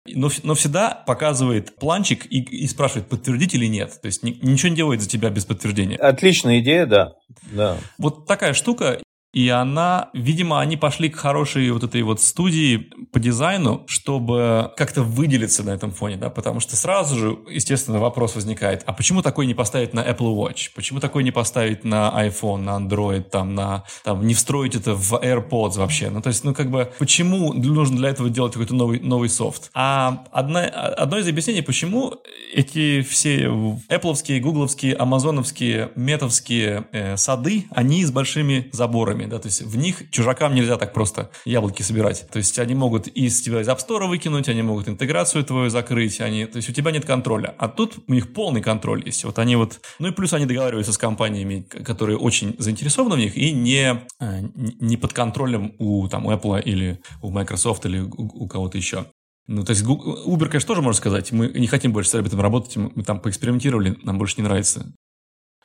Но, 0.07 0.31
но 0.43 0.55
всегда 0.55 0.91
показывает 0.91 1.77
планчик 1.77 2.27
и, 2.27 2.43
и 2.43 2.67
спрашивает, 2.67 3.09
подтвердить 3.09 3.55
или 3.55 3.65
нет. 3.65 3.99
То 4.03 4.07
есть 4.07 4.23
ни, 4.23 4.39
ничего 4.43 4.69
не 4.69 4.77
делает 4.77 5.01
за 5.01 5.09
тебя 5.09 5.31
без 5.31 5.47
подтверждения. 5.47 5.97
Отличная 5.97 6.61
идея, 6.61 6.85
да. 6.85 7.13
да. 7.51 7.79
Вот 7.97 8.27
такая 8.27 8.53
штука. 8.53 9.01
И 9.35 9.49
она, 9.49 10.11
видимо, 10.15 10.61
они 10.61 10.77
пошли 10.77 11.09
к 11.09 11.17
хорошей 11.17 11.69
вот 11.73 11.83
этой 11.83 12.03
вот 12.03 12.21
студии 12.21 12.89
по 13.13 13.19
дизайну, 13.19 13.83
чтобы 13.89 14.73
как-то 14.77 15.03
выделиться 15.03 15.65
на 15.65 15.71
этом 15.71 15.91
фоне, 15.91 16.17
да, 16.17 16.31
потому 16.31 16.61
что 16.61 16.77
сразу 16.77 17.19
же, 17.19 17.39
естественно, 17.51 17.99
вопрос 17.99 18.37
возникает, 18.37 18.85
а 18.87 18.93
почему 18.93 19.23
такой 19.23 19.47
не 19.47 19.55
поставить 19.55 19.93
на 19.93 20.01
Apple 20.01 20.37
Watch? 20.37 20.71
Почему 20.77 21.01
такой 21.01 21.25
не 21.25 21.33
поставить 21.33 21.83
на 21.85 22.13
iPhone, 22.25 22.59
на 22.59 22.79
Android, 22.79 23.23
там, 23.23 23.57
на, 23.57 23.83
там, 24.05 24.25
не 24.25 24.35
встроить 24.35 24.77
это 24.77 24.95
в 24.95 25.15
AirPods 25.15 25.79
вообще? 25.79 26.11
Ну, 26.11 26.23
то 26.23 26.29
есть, 26.29 26.45
ну, 26.45 26.55
как 26.55 26.71
бы, 26.71 26.93
почему 27.01 27.53
нужно 27.53 27.97
для 27.97 28.11
этого 28.11 28.31
делать 28.31 28.53
какой-то 28.53 28.77
новый, 28.77 29.01
новый 29.01 29.29
софт? 29.29 29.71
А 29.75 30.25
одна, 30.31 30.63
одно 30.63 31.19
из 31.19 31.27
объяснений, 31.27 31.63
почему 31.63 32.15
эти 32.55 33.03
все 33.03 33.47
Apple'овские, 33.89 34.39
гугловские, 34.39 34.95
амазоновские, 34.95 35.91
метовские 35.97 36.87
э, 36.93 37.17
сады, 37.17 37.65
они 37.71 38.05
с 38.05 38.13
большими 38.13 38.69
заборами 38.71 39.24
яблоками, 39.25 39.27
да, 39.27 39.39
то 39.39 39.49
есть 39.49 39.63
в 39.63 39.77
них 39.77 40.11
чужакам 40.11 40.55
нельзя 40.55 40.77
так 40.77 40.93
просто 40.93 41.31
яблоки 41.45 41.83
собирать. 41.83 42.27
То 42.31 42.39
есть 42.39 42.59
они 42.59 42.75
могут 42.75 43.09
из 43.09 43.41
тебя 43.43 43.61
из 43.61 43.69
App 43.69 43.79
Store 43.79 44.07
выкинуть, 44.07 44.49
они 44.49 44.63
могут 44.63 44.89
интеграцию 44.89 45.45
твою 45.45 45.71
закрыть, 45.71 46.21
они, 46.21 46.47
то 46.47 46.57
есть 46.57 46.69
у 46.69 46.73
тебя 46.73 46.91
нет 46.91 47.05
контроля. 47.05 47.55
А 47.59 47.69
тут 47.69 47.99
у 48.07 48.13
них 48.13 48.33
полный 48.33 48.63
контроль 48.63 49.03
есть. 49.05 49.25
Вот 49.25 49.39
они 49.39 49.57
вот, 49.57 49.81
ну 49.99 50.09
и 50.09 50.13
плюс 50.13 50.33
они 50.33 50.47
договариваются 50.47 50.93
с 50.93 50.99
компаниями, 50.99 51.67
которые 51.85 52.19
очень 52.19 52.55
заинтересованы 52.59 53.17
в 53.17 53.19
них 53.19 53.37
и 53.37 53.53
не, 53.53 54.03
э, 54.21 54.41
не 54.81 54.97
под 54.97 55.13
контролем 55.13 55.75
у, 55.79 56.09
там, 56.09 56.29
Apple 56.29 56.63
или 56.63 57.01
у 57.23 57.31
Microsoft 57.31 57.87
или 57.87 58.01
у, 58.01 58.45
у 58.45 58.49
кого-то 58.49 58.79
еще. 58.79 59.07
Ну, 59.47 59.63
то 59.63 59.73
есть 59.73 59.85
Uber, 59.85 60.47
конечно, 60.47 60.69
тоже 60.69 60.81
можно 60.81 60.99
сказать, 60.99 61.31
мы 61.33 61.49
не 61.49 61.67
хотим 61.67 61.93
больше 61.93 62.09
с 62.09 62.15
Rabbit 62.15 62.34
ом 62.34 62.41
работать, 62.41 62.77
мы 62.77 63.03
там 63.03 63.21
поэкспериментировали, 63.21 63.95
нам 64.03 64.17
больше 64.17 64.37
не 64.39 64.43
нравится. 64.43 64.87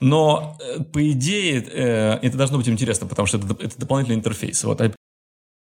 Но, 0.01 0.58
э, 0.60 0.82
по 0.82 1.12
идее, 1.12 1.62
э, 1.62 2.20
это 2.22 2.38
должно 2.38 2.58
быть 2.58 2.70
интересно, 2.70 3.06
потому 3.06 3.25
что 3.25 3.38
это, 3.38 3.48
это 3.62 3.77
дополнительный 3.77 4.18
интерфейс. 4.18 4.63
Вот. 4.63 4.82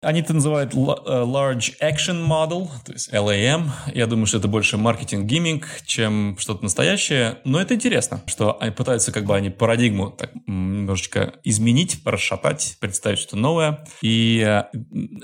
Они 0.03 0.21
это 0.21 0.33
называют 0.33 0.73
э, 0.73 0.77
Large 0.77 1.73
Action 1.79 2.27
Model, 2.27 2.67
то 2.83 2.91
есть 2.91 3.13
LAM. 3.13 3.69
Я 3.93 4.07
думаю, 4.07 4.25
что 4.25 4.39
это 4.39 4.47
больше 4.47 4.77
marketing 4.77 5.25
gimmick, 5.25 5.67
чем 5.85 6.37
что-то 6.39 6.63
настоящее. 6.63 7.37
Но 7.43 7.61
это 7.61 7.75
интересно, 7.75 8.23
что 8.25 8.57
они 8.59 8.71
пытаются 8.71 9.11
как 9.11 9.25
бы 9.25 9.35
они 9.35 9.51
парадигму 9.51 10.09
так 10.09 10.31
немножечко 10.47 11.35
изменить, 11.43 12.01
расшатать, 12.03 12.77
представить 12.79 13.19
что-то 13.19 13.37
новое. 13.37 13.85
И 14.01 14.43
э, 14.43 14.63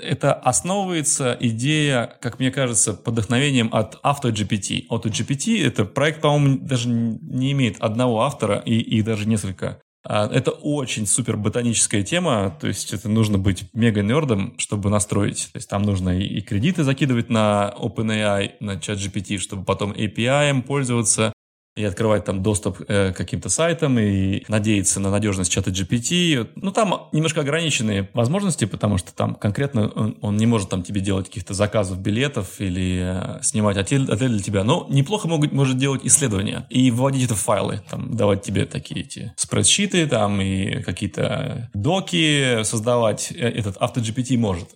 это 0.00 0.32
основывается 0.32 1.36
идея, 1.40 2.16
как 2.20 2.38
мне 2.38 2.52
кажется, 2.52 2.94
под 2.94 3.14
вдохновением 3.14 3.70
от 3.72 3.98
AutoGPT. 4.04 4.86
AutoGPT— 4.88 5.60
это 5.66 5.86
проект, 5.86 6.20
по-моему, 6.20 6.60
даже 6.60 6.88
не 6.88 7.50
имеет 7.50 7.80
одного 7.80 8.22
автора 8.22 8.62
и, 8.64 8.78
и 8.78 9.02
даже 9.02 9.26
несколько 9.26 9.80
это 10.08 10.50
очень 10.50 11.06
супер 11.06 11.36
ботаническая 11.36 12.02
тема, 12.02 12.56
то 12.58 12.66
есть 12.66 12.94
это 12.94 13.08
нужно 13.08 13.38
быть 13.38 13.64
мега-нердом, 13.74 14.54
чтобы 14.58 14.88
настроить. 14.88 15.50
То 15.52 15.58
есть 15.58 15.68
там 15.68 15.82
нужно 15.82 16.18
и, 16.18 16.40
кредиты 16.40 16.82
закидывать 16.82 17.28
на 17.28 17.74
OpenAI, 17.78 18.52
на 18.60 18.76
ChatGPT, 18.76 19.38
чтобы 19.38 19.64
потом 19.64 19.92
API 19.92 20.62
пользоваться, 20.62 21.32
и 21.78 21.84
открывать 21.84 22.24
там 22.24 22.42
доступ 22.42 22.80
э, 22.88 23.12
к 23.12 23.16
каким-то 23.16 23.48
сайтам 23.48 23.98
и 23.98 24.42
надеяться 24.48 24.98
на 24.98 25.10
надежность 25.10 25.52
чата 25.52 25.70
GPT. 25.70 26.48
Ну, 26.56 26.72
там 26.72 27.08
немножко 27.12 27.40
ограниченные 27.40 28.08
возможности, 28.14 28.64
потому 28.64 28.98
что 28.98 29.14
там 29.14 29.36
конкретно 29.36 29.88
он, 29.88 30.18
он 30.20 30.36
не 30.36 30.46
может 30.46 30.68
там 30.68 30.82
тебе 30.82 31.00
делать 31.00 31.26
каких-то 31.28 31.54
заказов 31.54 32.00
билетов 32.00 32.60
или 32.60 33.38
э, 33.38 33.42
снимать 33.42 33.76
отель, 33.76 34.10
отель 34.10 34.30
для 34.30 34.42
тебя. 34.42 34.64
Но 34.64 34.86
неплохо 34.90 35.28
могут, 35.28 35.52
может 35.52 35.78
делать 35.78 36.00
исследования 36.04 36.66
и 36.68 36.90
вводить 36.90 37.26
это 37.26 37.36
в 37.36 37.40
файлы, 37.40 37.80
там, 37.88 38.16
давать 38.16 38.42
тебе 38.42 38.64
такие 38.64 39.02
эти 39.02 39.32
спредшиты 39.36 40.06
там 40.06 40.40
и 40.40 40.82
какие-то 40.82 41.70
доки 41.74 42.64
создавать. 42.64 43.32
Э, 43.32 43.48
этот 43.48 43.76
AutoGPT 43.76 44.36
может. 44.36 44.68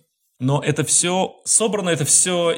Но 0.43 0.61
это 0.61 0.83
все 0.83 1.37
собрано, 1.45 1.89
это 1.89 2.03
все 2.03 2.53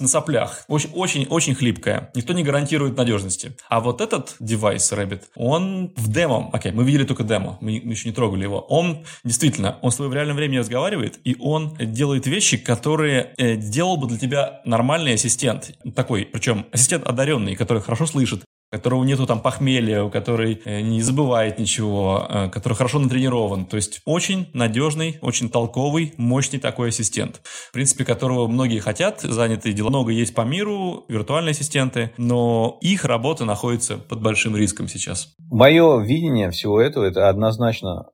на 0.00 0.08
соплях. 0.08 0.64
Очень, 0.66 0.90
очень, 0.92 1.26
очень 1.26 1.54
хлипкое. 1.54 2.10
Никто 2.16 2.32
не 2.32 2.42
гарантирует 2.42 2.96
надежности. 2.96 3.56
А 3.68 3.78
вот 3.80 4.00
этот 4.00 4.34
девайс 4.40 4.92
Rabbit, 4.92 5.22
он 5.36 5.92
в 5.96 6.10
демо. 6.10 6.50
Окей, 6.52 6.72
мы 6.72 6.82
видели 6.82 7.04
только 7.04 7.22
демо, 7.22 7.56
мы, 7.60 7.80
мы 7.84 7.92
еще 7.92 8.08
не 8.08 8.14
трогали 8.14 8.42
его. 8.42 8.58
Он 8.68 9.04
действительно, 9.22 9.78
он 9.80 9.92
с 9.92 9.96
тобой 9.96 10.10
в 10.10 10.14
реальном 10.14 10.36
времени 10.36 10.58
разговаривает, 10.58 11.20
и 11.22 11.36
он 11.38 11.76
делает 11.78 12.26
вещи, 12.26 12.56
которые 12.56 13.32
э, 13.38 13.54
делал 13.54 13.96
бы 13.96 14.08
для 14.08 14.18
тебя 14.18 14.60
нормальный 14.64 15.14
ассистент. 15.14 15.78
Такой, 15.94 16.26
причем 16.26 16.66
ассистент 16.72 17.06
одаренный, 17.06 17.54
который 17.54 17.80
хорошо 17.80 18.06
слышит, 18.06 18.42
которого 18.70 19.02
нету 19.04 19.26
там 19.26 19.40
похмелья, 19.40 20.08
который 20.08 20.62
э, 20.64 20.80
не 20.80 21.02
забывает 21.02 21.58
ничего, 21.58 22.26
э, 22.28 22.48
который 22.50 22.74
хорошо 22.74 23.00
натренирован. 23.00 23.66
То 23.66 23.76
есть 23.76 24.00
очень 24.04 24.48
надежный, 24.52 25.18
очень 25.22 25.50
толковый, 25.50 26.14
мощный 26.16 26.60
такой 26.60 26.90
ассистент. 26.90 27.40
В 27.44 27.72
принципе, 27.72 28.04
которого 28.04 28.46
многие 28.46 28.78
хотят, 28.78 29.20
занятые 29.22 29.72
дела. 29.72 29.90
Много 29.90 30.12
есть 30.12 30.34
по 30.34 30.42
миру, 30.42 31.04
виртуальные 31.08 31.50
ассистенты, 31.50 32.12
но 32.16 32.78
их 32.80 33.04
работа 33.04 33.44
находится 33.44 33.96
под 33.98 34.22
большим 34.22 34.56
риском 34.56 34.86
сейчас. 34.86 35.34
Мое 35.50 36.00
видение 36.00 36.50
всего 36.50 36.80
этого, 36.80 37.04
это 37.04 37.28
однозначно 37.28 38.06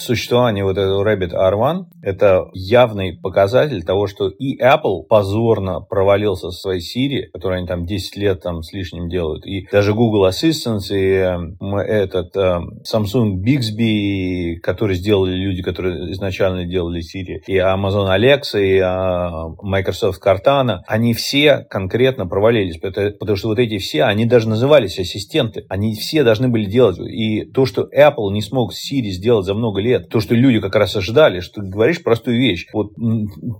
существование 0.00 0.64
вот 0.64 0.78
этого 0.78 1.04
Rabbit 1.04 1.32
R1– 1.32 1.84
это 2.02 2.48
явный 2.52 3.16
показатель 3.16 3.82
того, 3.84 4.06
что 4.06 4.28
и 4.28 4.60
Apple 4.60 5.04
позорно 5.08 5.80
провалился 5.80 6.50
со 6.50 6.60
своей 6.60 6.80
Siri, 6.80 7.30
которую 7.32 7.58
они 7.58 7.66
там 7.66 7.86
10 7.86 8.16
лет 8.16 8.42
там 8.42 8.62
с 8.62 8.72
лишним 8.72 9.08
делают, 9.08 9.46
и 9.46 9.66
даже 9.70 9.94
Google 9.94 10.28
Assistant, 10.28 10.80
и 10.90 11.12
э, 11.12 11.76
этот 11.82 12.36
э, 12.36 12.60
Samsung 12.90 13.42
Bixby, 13.42 14.56
который 14.56 14.96
сделали 14.96 15.34
люди, 15.34 15.62
которые 15.62 16.12
изначально 16.12 16.64
делали 16.64 17.02
Siri, 17.02 17.42
и 17.46 17.56
Amazon 17.56 18.08
Alexa, 18.08 18.60
и 18.60 18.78
э, 18.78 19.54
Microsoft 19.62 20.24
Cortana, 20.24 20.80
они 20.86 21.14
все 21.14 21.66
конкретно 21.68 22.26
провалились, 22.26 22.78
потому 22.78 23.36
что 23.36 23.48
вот 23.48 23.58
эти 23.58 23.78
все, 23.78 24.04
они 24.04 24.24
даже 24.24 24.48
назывались 24.48 24.98
ассистенты, 24.98 25.64
они 25.68 25.94
все 25.94 26.24
должны 26.24 26.48
были 26.48 26.64
делать, 26.64 26.98
и 26.98 27.44
то, 27.44 27.66
что 27.66 27.82
Apple 27.82 28.30
не 28.32 28.42
смог 28.42 28.72
Siri 28.72 29.10
сделать 29.10 29.46
за 29.46 29.54
много 29.54 29.80
лет, 29.80 29.89
лет. 29.90 30.08
То, 30.08 30.20
что 30.20 30.34
люди 30.34 30.60
как 30.60 30.74
раз 30.74 30.96
ожидали, 30.96 31.40
что 31.40 31.60
ты 31.60 31.68
говоришь 31.68 32.02
простую 32.02 32.38
вещь. 32.38 32.66
Вот 32.72 32.92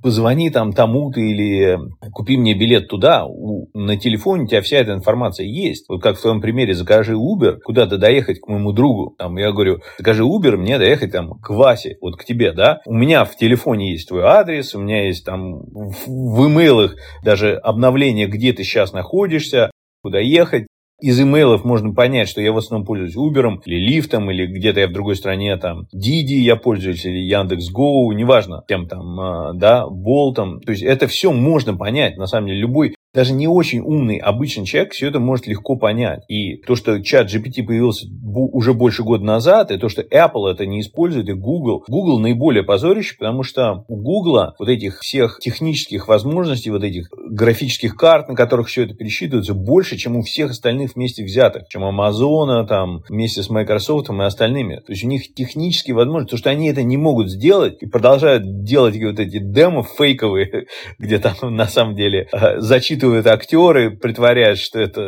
позвони 0.02 0.50
там 0.50 0.72
тому-то 0.72 1.20
или 1.20 1.78
купи 2.12 2.36
мне 2.36 2.54
билет 2.54 2.88
туда, 2.88 3.26
на 3.74 3.96
телефоне 3.96 4.44
у 4.44 4.46
тебя 4.46 4.62
вся 4.62 4.78
эта 4.78 4.92
информация 4.92 5.46
есть. 5.46 5.86
Вот 5.88 6.02
как 6.02 6.16
в 6.16 6.22
твоем 6.22 6.40
примере, 6.40 6.74
закажи 6.74 7.14
Uber, 7.14 7.58
куда-то 7.62 7.98
доехать 7.98 8.40
к 8.40 8.48
моему 8.48 8.72
другу. 8.72 9.14
Там, 9.18 9.36
я 9.36 9.52
говорю, 9.52 9.80
закажи 9.98 10.22
Uber, 10.22 10.56
мне 10.56 10.78
доехать 10.78 11.12
там 11.12 11.38
к 11.40 11.50
Васе, 11.50 11.96
вот 12.00 12.16
к 12.16 12.24
тебе, 12.24 12.52
да. 12.52 12.80
У 12.86 12.94
меня 12.94 13.24
в 13.24 13.36
телефоне 13.36 13.92
есть 13.92 14.08
твой 14.08 14.22
адрес, 14.22 14.74
у 14.74 14.80
меня 14.80 15.06
есть 15.06 15.24
там 15.24 15.60
в 16.06 16.46
имейлах 16.46 16.94
даже 17.24 17.54
обновление, 17.54 18.26
где 18.26 18.52
ты 18.52 18.64
сейчас 18.64 18.92
находишься, 18.92 19.70
куда 20.02 20.18
ехать 20.18 20.66
из 21.00 21.20
имейлов 21.20 21.64
можно 21.64 21.92
понять, 21.92 22.28
что 22.28 22.40
я 22.40 22.52
в 22.52 22.58
основном 22.58 22.86
пользуюсь 22.86 23.16
Uber 23.16 23.60
или 23.64 23.76
лифтом, 23.76 24.30
или 24.30 24.46
где-то 24.46 24.80
я 24.80 24.88
в 24.88 24.92
другой 24.92 25.16
стране, 25.16 25.56
там, 25.56 25.86
Диди 25.92 26.34
я 26.34 26.56
пользуюсь, 26.56 27.04
или 27.04 27.18
Яндекс.Гоу, 27.18 28.12
неважно, 28.12 28.62
тем 28.68 28.86
там, 28.86 29.20
а, 29.20 29.52
да, 29.54 29.86
Болтом. 29.88 30.60
То 30.60 30.72
есть 30.72 30.82
это 30.82 31.06
все 31.06 31.32
можно 31.32 31.76
понять, 31.76 32.16
на 32.16 32.26
самом 32.26 32.48
деле, 32.48 32.60
любой 32.60 32.94
даже 33.12 33.32
не 33.32 33.48
очень 33.48 33.80
умный 33.80 34.18
обычный 34.18 34.64
человек 34.64 34.92
все 34.92 35.08
это 35.08 35.18
может 35.18 35.46
легко 35.46 35.76
понять. 35.76 36.22
И 36.28 36.56
то, 36.56 36.76
что 36.76 37.02
чат 37.02 37.32
GPT 37.32 37.64
появился 37.64 38.06
уже 38.24 38.72
больше 38.72 39.02
года 39.02 39.24
назад, 39.24 39.70
и 39.70 39.78
то, 39.78 39.88
что 39.88 40.02
Apple 40.02 40.48
это 40.48 40.64
не 40.66 40.80
использует, 40.80 41.28
и 41.28 41.32
Google. 41.32 41.84
Google 41.88 42.20
наиболее 42.20 42.62
позорище, 42.62 43.16
потому 43.18 43.42
что 43.42 43.84
у 43.88 43.96
Google 43.96 44.52
вот 44.58 44.68
этих 44.68 45.00
всех 45.00 45.38
технических 45.40 46.06
возможностей, 46.06 46.70
вот 46.70 46.84
этих 46.84 47.08
графических 47.10 47.96
карт, 47.96 48.28
на 48.28 48.36
которых 48.36 48.68
все 48.68 48.84
это 48.84 48.94
пересчитывается, 48.94 49.54
больше, 49.54 49.96
чем 49.96 50.16
у 50.16 50.22
всех 50.22 50.52
остальных 50.52 50.94
вместе 50.94 51.24
взятых, 51.24 51.68
чем 51.68 51.82
Amazon, 51.82 52.66
там, 52.66 53.02
вместе 53.08 53.42
с 53.42 53.50
Microsoft 53.50 54.08
и 54.08 54.20
остальными. 54.20 54.76
То 54.76 54.92
есть 54.92 55.02
у 55.02 55.08
них 55.08 55.34
технические 55.34 55.96
возможности, 55.96 56.30
то, 56.32 56.36
что 56.36 56.50
они 56.50 56.68
это 56.68 56.82
не 56.82 56.96
могут 56.96 57.30
сделать 57.30 57.78
и 57.80 57.86
продолжают 57.86 58.62
делать 58.62 58.96
вот 59.02 59.18
эти 59.18 59.38
демо 59.38 59.82
фейковые, 59.82 60.66
где 60.98 61.18
там 61.18 61.34
на 61.56 61.66
самом 61.66 61.96
деле 61.96 62.28
э, 62.32 62.60
зачитывают 62.60 62.99
высчитывают 63.00 63.26
актеры, 63.26 63.90
притворяют, 63.90 64.58
что 64.58 64.78
это 64.78 65.00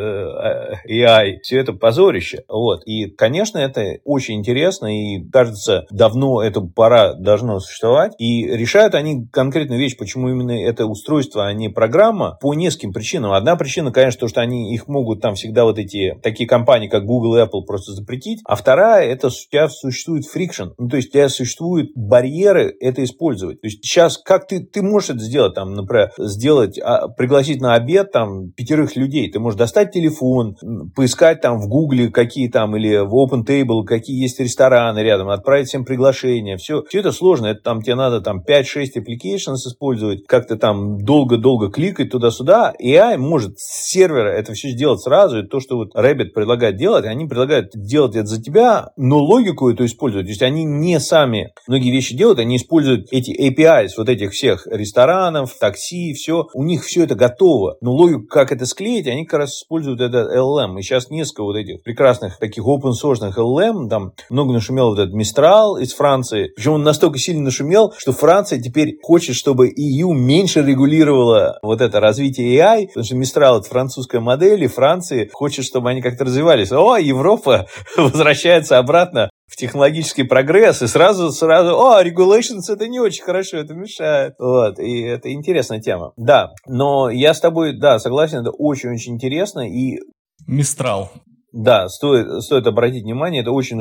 э, 0.87 1.03
AI. 1.03 1.37
Все 1.43 1.59
это 1.59 1.73
позорище. 1.73 2.43
Вот. 2.47 2.81
И, 2.85 3.07
конечно, 3.07 3.57
это 3.57 3.97
очень 4.03 4.35
интересно, 4.35 4.87
и, 4.87 5.23
кажется, 5.29 5.85
давно 5.91 6.41
это 6.41 6.61
пора 6.61 7.13
должно 7.13 7.59
существовать. 7.59 8.13
И 8.17 8.47
решают 8.47 8.95
они 8.95 9.27
конкретную 9.31 9.79
вещь, 9.79 9.97
почему 9.97 10.29
именно 10.29 10.51
это 10.51 10.85
устройство, 10.85 11.47
а 11.47 11.53
не 11.53 11.69
программа, 11.69 12.37
по 12.41 12.53
нескольким 12.53 12.93
причинам. 12.93 13.33
Одна 13.33 13.55
причина, 13.55 13.91
конечно, 13.91 14.21
то, 14.21 14.27
что 14.27 14.41
они 14.41 14.73
их 14.73 14.87
могут 14.87 15.21
там 15.21 15.35
всегда 15.35 15.65
вот 15.65 15.77
эти 15.77 16.17
такие 16.21 16.47
компании, 16.47 16.87
как 16.87 17.05
Google 17.05 17.37
и 17.37 17.41
Apple, 17.41 17.65
просто 17.65 17.93
запретить. 17.93 18.41
А 18.45 18.55
вторая, 18.55 19.07
это 19.07 19.27
у 19.27 19.29
тебя 19.29 19.67
существует 19.69 20.25
фрикшн. 20.25 20.69
Ну, 20.77 20.89
то 20.89 20.97
есть, 20.97 21.09
у 21.09 21.13
тебя 21.13 21.29
существуют 21.29 21.91
барьеры 21.95 22.73
это 22.79 23.03
использовать. 23.03 23.61
То 23.61 23.67
есть, 23.67 23.83
сейчас 23.83 24.17
как 24.17 24.47
ты, 24.47 24.61
ты 24.61 24.81
можешь 24.81 25.11
это 25.11 25.19
сделать, 25.19 25.55
там, 25.55 25.73
например, 25.73 26.11
сделать, 26.17 26.79
а, 26.79 27.07
пригласить 27.07 27.61
на 27.61 27.75
обед 27.75 27.82
там 28.11 28.51
пятерых 28.51 28.95
людей. 28.95 29.31
Ты 29.31 29.39
можешь 29.39 29.57
достать 29.57 29.91
телефон, 29.91 30.55
поискать 30.95 31.41
там 31.41 31.59
в 31.59 31.67
Гугле 31.67 32.09
какие 32.09 32.49
там 32.49 32.75
или 32.75 32.97
в 32.97 33.13
Open 33.13 33.45
Table, 33.45 33.83
какие 33.85 34.21
есть 34.21 34.39
рестораны 34.39 34.99
рядом, 34.99 35.29
отправить 35.29 35.67
всем 35.67 35.85
приглашения. 35.85 36.57
Все, 36.57 36.83
все 36.87 36.99
это 36.99 37.11
сложно. 37.11 37.47
Это 37.47 37.61
там 37.61 37.81
тебе 37.81 37.95
надо 37.95 38.21
там 38.21 38.43
5-6 38.47 38.63
applications 38.97 39.55
использовать, 39.67 40.25
как-то 40.27 40.55
там 40.57 41.03
долго-долго 41.03 41.69
кликать 41.69 42.11
туда-сюда. 42.11 42.73
AI 42.81 43.17
может 43.17 43.57
с 43.57 43.89
сервера 43.91 44.29
это 44.29 44.53
все 44.53 44.69
сделать 44.69 45.01
сразу. 45.01 45.39
И 45.39 45.47
то, 45.47 45.59
что 45.59 45.77
вот 45.77 45.95
Rabbit 45.95 46.29
предлагает 46.33 46.77
делать, 46.77 47.05
они 47.05 47.25
предлагают 47.25 47.71
делать 47.73 48.15
это 48.15 48.27
за 48.27 48.41
тебя, 48.41 48.89
но 48.97 49.19
логику 49.19 49.69
эту 49.69 49.85
использовать. 49.85 50.27
То 50.27 50.31
есть 50.31 50.41
они 50.41 50.63
не 50.63 50.99
сами 50.99 51.51
многие 51.67 51.91
вещи 51.91 52.15
делают, 52.15 52.39
они 52.39 52.57
используют 52.57 53.07
эти 53.11 53.31
APIs 53.31 53.91
вот 53.97 54.09
этих 54.09 54.31
всех 54.31 54.67
ресторанов, 54.67 55.53
такси, 55.59 56.13
все. 56.13 56.47
У 56.53 56.63
них 56.63 56.83
все 56.83 57.03
это 57.03 57.15
готово 57.15 57.72
но 57.81 57.91
логику, 57.91 58.27
как 58.27 58.51
это 58.51 58.65
склеить, 58.65 59.07
они 59.07 59.25
как 59.25 59.39
раз 59.41 59.57
используют 59.57 60.01
этот 60.01 60.35
LLM. 60.35 60.77
И 60.79 60.81
сейчас 60.81 61.09
несколько 61.09 61.43
вот 61.43 61.55
этих 61.55 61.83
прекрасных 61.83 62.37
таких 62.37 62.63
open 62.65 62.91
source 62.91 63.19
LLM, 63.35 63.89
там 63.89 64.13
много 64.29 64.53
нашумел 64.53 64.89
вот 64.89 64.99
этот 64.99 65.13
Мистрал 65.13 65.77
из 65.77 65.93
Франции. 65.93 66.51
Причем 66.55 66.73
он 66.73 66.83
настолько 66.83 67.19
сильно 67.19 67.43
нашумел, 67.43 67.93
что 67.97 68.11
Франция 68.11 68.59
теперь 68.59 68.97
хочет, 69.01 69.35
чтобы 69.35 69.69
EU 69.69 70.13
меньше 70.13 70.61
регулировала 70.61 71.59
вот 71.61 71.81
это 71.81 71.99
развитие 71.99 72.57
AI, 72.57 72.87
потому 72.87 73.05
что 73.05 73.15
Мистрал 73.15 73.59
это 73.59 73.69
французская 73.69 74.19
модель, 74.19 74.63
и 74.63 74.67
Франция 74.67 75.29
хочет, 75.31 75.65
чтобы 75.65 75.89
они 75.89 76.01
как-то 76.01 76.25
развивались. 76.25 76.71
О, 76.71 76.97
Европа 76.97 77.67
возвращается 77.97 78.77
обратно 78.77 79.29
в 79.47 79.55
технологический 79.55 80.23
прогресс, 80.23 80.81
и 80.81 80.87
сразу, 80.87 81.31
сразу, 81.31 81.77
о, 81.77 82.03
regulations 82.03 82.69
это 82.69 82.87
не 82.87 82.99
очень 82.99 83.23
хорошо, 83.23 83.57
это 83.57 83.73
мешает. 83.73 84.33
Вот, 84.39 84.79
и 84.79 85.01
это 85.01 85.31
интересная 85.31 85.79
тема. 85.79 86.13
Да, 86.17 86.53
но 86.65 87.09
я 87.09 87.33
с 87.33 87.39
тобой, 87.39 87.77
да, 87.77 87.99
согласен, 87.99 88.39
это 88.39 88.51
очень-очень 88.51 89.13
интересно, 89.13 89.61
и... 89.61 89.99
Мистрал. 90.47 91.11
Да, 91.51 91.87
стоит, 91.87 92.41
стоит 92.41 92.65
обратить 92.65 93.03
внимание, 93.03 93.41
это 93.41 93.51
очень 93.51 93.79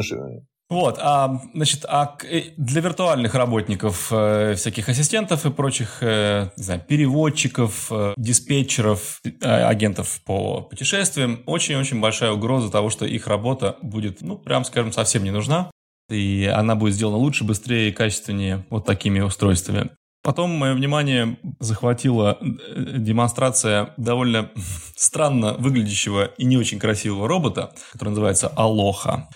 вот, 0.73 0.99
а, 1.01 1.41
значит, 1.55 1.85
а 1.89 2.17
э, 2.25 2.43
для 2.57 2.81
виртуальных 2.81 3.35
работников, 3.35 4.09
э, 4.11 4.55
всяких 4.57 4.89
ассистентов 4.89 5.47
и 5.47 5.51
прочих, 5.51 5.99
э, 6.01 6.49
не 6.57 6.63
знаю, 6.63 6.81
переводчиков, 6.81 7.89
э, 7.91 8.15
диспетчеров, 8.17 9.21
э, 9.25 9.31
агентов 9.47 10.21
по 10.25 10.63
путешествиям, 10.63 11.43
очень-очень 11.47 12.01
большая 12.01 12.33
угроза 12.33 12.71
того, 12.71 12.91
что 12.91 13.07
их 13.07 13.27
работа 13.27 13.77
будет, 13.83 14.23
ну, 14.23 14.37
прям 14.39 14.65
скажем, 14.65 14.93
совсем 14.93 15.23
не 15.25 15.31
нужна, 15.31 15.71
и 16.11 16.51
она 16.53 16.75
будет 16.75 16.95
сделана 16.95 17.19
лучше, 17.19 17.45
быстрее 17.45 17.91
и 17.91 17.93
качественнее 17.93 18.67
вот 18.71 18.85
такими 18.85 19.21
устройствами. 19.21 19.91
Потом 20.23 20.51
мое 20.51 20.75
внимание 20.75 21.37
захватила 21.59 22.39
э, 22.41 22.45
демонстрация 22.99 23.93
довольно 23.97 24.51
странно 24.97 25.55
выглядящего 25.55 26.27
и 26.39 26.45
не 26.45 26.57
очень 26.57 26.79
красивого 26.79 27.27
робота, 27.27 27.73
который 27.93 28.11
называется 28.11 28.49
Алоха. 28.49 29.29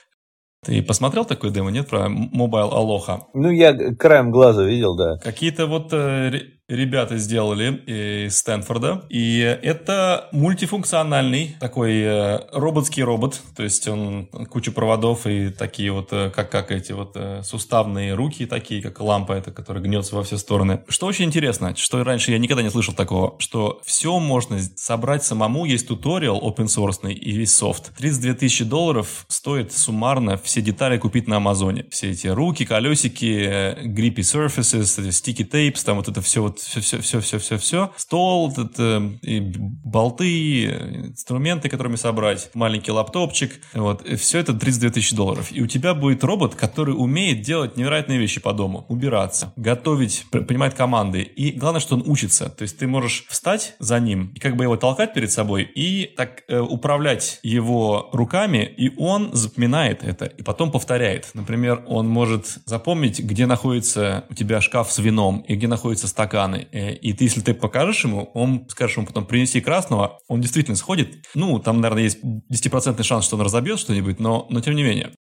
Ты 0.66 0.82
посмотрел 0.82 1.24
такой 1.24 1.50
демо, 1.50 1.70
нет, 1.70 1.88
про 1.88 2.08
Mobile 2.08 2.72
Aloha? 2.72 3.20
Ну, 3.34 3.50
я 3.50 3.94
краем 3.94 4.32
глаза 4.32 4.64
видел, 4.64 4.96
да. 4.96 5.16
Какие-то 5.18 5.66
вот 5.66 5.92
э, 5.92 6.32
ребята 6.68 7.16
сделали 7.18 7.82
из 7.86 8.38
Стэнфорда. 8.38 9.04
И 9.08 9.38
это 9.40 10.28
мультифункциональный 10.32 11.56
такой 11.60 12.00
э, 12.00 12.40
роботский 12.52 13.02
робот. 13.02 13.40
То 13.54 13.62
есть 13.62 13.86
он 13.86 14.26
куча 14.50 14.72
проводов 14.72 15.26
и 15.26 15.50
такие 15.50 15.92
вот, 15.92 16.08
э, 16.12 16.30
как, 16.30 16.50
как 16.50 16.72
эти 16.72 16.92
вот 16.92 17.12
э, 17.14 17.42
суставные 17.44 18.14
руки 18.14 18.46
такие, 18.46 18.82
как 18.82 19.00
лампа 19.00 19.32
эта, 19.32 19.52
которая 19.52 19.82
гнется 19.82 20.16
во 20.16 20.24
все 20.24 20.38
стороны. 20.38 20.82
Что 20.88 21.06
очень 21.06 21.26
интересно, 21.26 21.74
что 21.76 22.02
раньше 22.02 22.32
я 22.32 22.38
никогда 22.38 22.62
не 22.62 22.70
слышал 22.70 22.94
такого, 22.94 23.36
что 23.38 23.80
все 23.84 24.18
можно 24.18 24.58
собрать 24.74 25.24
самому. 25.24 25.66
Есть 25.66 25.88
туториал 25.88 26.40
open 26.40 26.66
source 26.66 27.12
и 27.12 27.32
весь 27.32 27.54
софт. 27.54 27.94
32 27.96 28.34
тысячи 28.34 28.64
долларов 28.64 29.24
стоит 29.28 29.72
суммарно 29.72 30.36
все 30.36 30.60
детали 30.60 30.98
купить 30.98 31.28
на 31.28 31.36
Амазоне. 31.36 31.86
Все 31.90 32.10
эти 32.10 32.26
руки, 32.26 32.64
колесики, 32.64 33.84
grippy 33.86 34.16
surfaces, 34.16 34.98
sticky 35.10 35.48
tapes, 35.48 35.84
там 35.84 35.96
вот 35.96 36.08
это 36.08 36.20
все 36.20 36.42
вот 36.42 36.55
все-все-все-все-все-все. 36.58 37.92
Стол, 37.96 38.52
это, 38.56 39.12
и 39.22 39.40
болты, 39.40 40.64
инструменты, 40.64 41.68
которыми 41.68 41.96
собрать, 41.96 42.50
маленький 42.54 42.92
лаптопчик. 42.92 43.60
Вот. 43.74 44.06
Все 44.18 44.38
это 44.38 44.54
32 44.54 44.90
тысячи 44.90 45.14
долларов. 45.14 45.50
И 45.52 45.62
у 45.62 45.66
тебя 45.66 45.94
будет 45.94 46.24
робот, 46.24 46.54
который 46.54 46.92
умеет 46.92 47.42
делать 47.42 47.76
невероятные 47.76 48.18
вещи 48.18 48.40
по 48.40 48.52
дому. 48.52 48.84
Убираться, 48.88 49.52
готовить, 49.56 50.26
принимать 50.30 50.74
команды. 50.74 51.22
И 51.22 51.52
главное, 51.52 51.80
что 51.80 51.96
он 51.96 52.04
учится. 52.06 52.48
То 52.48 52.62
есть 52.62 52.78
ты 52.78 52.86
можешь 52.86 53.26
встать 53.28 53.74
за 53.78 54.00
ним 54.00 54.32
и 54.34 54.40
как 54.40 54.56
бы 54.56 54.64
его 54.64 54.76
толкать 54.76 55.14
перед 55.14 55.30
собой 55.30 55.62
и 55.62 56.06
так 56.16 56.42
э, 56.48 56.58
управлять 56.58 57.40
его 57.42 58.08
руками, 58.12 58.64
и 58.76 58.92
он 58.96 59.30
запоминает 59.32 60.02
это 60.02 60.26
и 60.26 60.42
потом 60.42 60.70
повторяет. 60.70 61.30
Например, 61.34 61.82
он 61.86 62.08
может 62.08 62.58
запомнить, 62.64 63.20
где 63.20 63.46
находится 63.46 64.24
у 64.30 64.34
тебя 64.34 64.60
шкаф 64.60 64.92
с 64.92 64.98
вином 64.98 65.44
и 65.48 65.54
где 65.54 65.68
находятся 65.68 66.08
стаканы. 66.08 66.45
Э, 66.54 66.94
и 66.94 67.12
ты, 67.12 67.24
если 67.24 67.40
ты 67.40 67.54
покажешь 67.54 68.04
ему, 68.04 68.30
он 68.34 68.66
скажешь 68.68 68.96
ему 68.96 69.06
потом 69.06 69.26
принеси 69.26 69.60
красного, 69.60 70.18
он 70.28 70.40
действительно 70.40 70.76
сходит. 70.76 71.24
Ну, 71.34 71.58
там, 71.58 71.80
наверное, 71.80 72.04
есть 72.04 72.18
10% 72.22 73.02
шанс, 73.02 73.24
что 73.24 73.36
он 73.36 73.42
разобьет 73.42 73.78
что-нибудь, 73.78 74.20
но, 74.20 74.46
но 74.50 74.60
тем 74.60 74.74
не 74.74 74.82
менее. 74.82 75.12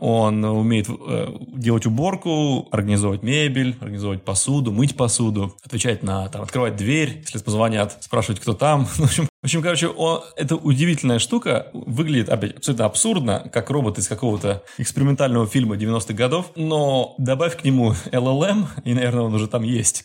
Он 0.00 0.42
умеет 0.44 0.88
э, 0.88 1.26
делать 1.52 1.84
уборку, 1.84 2.68
организовать 2.72 3.22
мебель, 3.22 3.76
организовать 3.80 4.24
посуду, 4.24 4.72
мыть 4.72 4.96
посуду, 4.96 5.54
отвечать 5.62 6.02
на, 6.02 6.26
там, 6.30 6.40
открывать 6.40 6.76
дверь, 6.76 7.20
если 7.20 7.38
позвонят, 7.38 7.98
спрашивать, 8.00 8.40
кто 8.40 8.54
там. 8.54 8.84
В 8.96 9.00
общем, 9.04 9.28
в 9.42 9.44
общем 9.44 9.62
короче, 9.62 9.88
он, 9.88 10.22
это 10.36 10.56
удивительная 10.56 11.18
штука, 11.18 11.68
выглядит 11.74 12.30
опять 12.30 12.56
абсолютно 12.56 12.84
абсурдно, 12.86 13.50
как 13.52 13.70
робот 13.70 13.98
из 13.98 14.08
какого-то 14.08 14.62
экспериментального 14.78 15.46
фильма 15.46 15.76
90-х 15.76 16.14
годов, 16.14 16.52
но 16.56 17.14
добавь 17.18 17.58
к 17.58 17.64
нему 17.64 17.92
LLM, 18.10 18.66
и, 18.84 18.94
наверное, 18.94 19.24
он 19.24 19.34
уже 19.34 19.48
там 19.48 19.62
есть. 19.62 20.04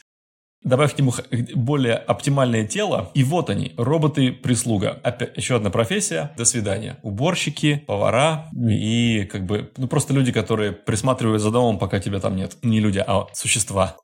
Добавь 0.65 0.95
к 0.95 1.00
нему 1.00 1.13
более 1.53 1.93
оптимальное 1.93 2.65
тело, 2.65 3.12
и 3.13 3.24
вот 3.24 3.51
они, 3.51 3.74
роботы-прислуга. 3.77 5.00
Опять 5.03 5.38
еще 5.38 5.57
одна 5.57 5.69
профессия. 5.69 6.31
До 6.38 6.43
свидания. 6.43 6.98
Уборщики, 7.03 7.84
повара 7.86 8.50
и 8.67 9.25
как 9.31 9.45
бы, 9.45 9.72
ну 9.77 9.88
просто 9.88 10.13
люди, 10.13 10.31
которые 10.31 10.72
присматривают 10.72 11.41
за 11.41 11.51
домом, 11.51 11.77
пока 11.77 12.00
тебя 12.00 12.19
там 12.19 12.36
нет. 12.36 12.57
Не 12.63 12.79
люди, 12.79 13.03
а 13.05 13.27
существа. 13.34 13.95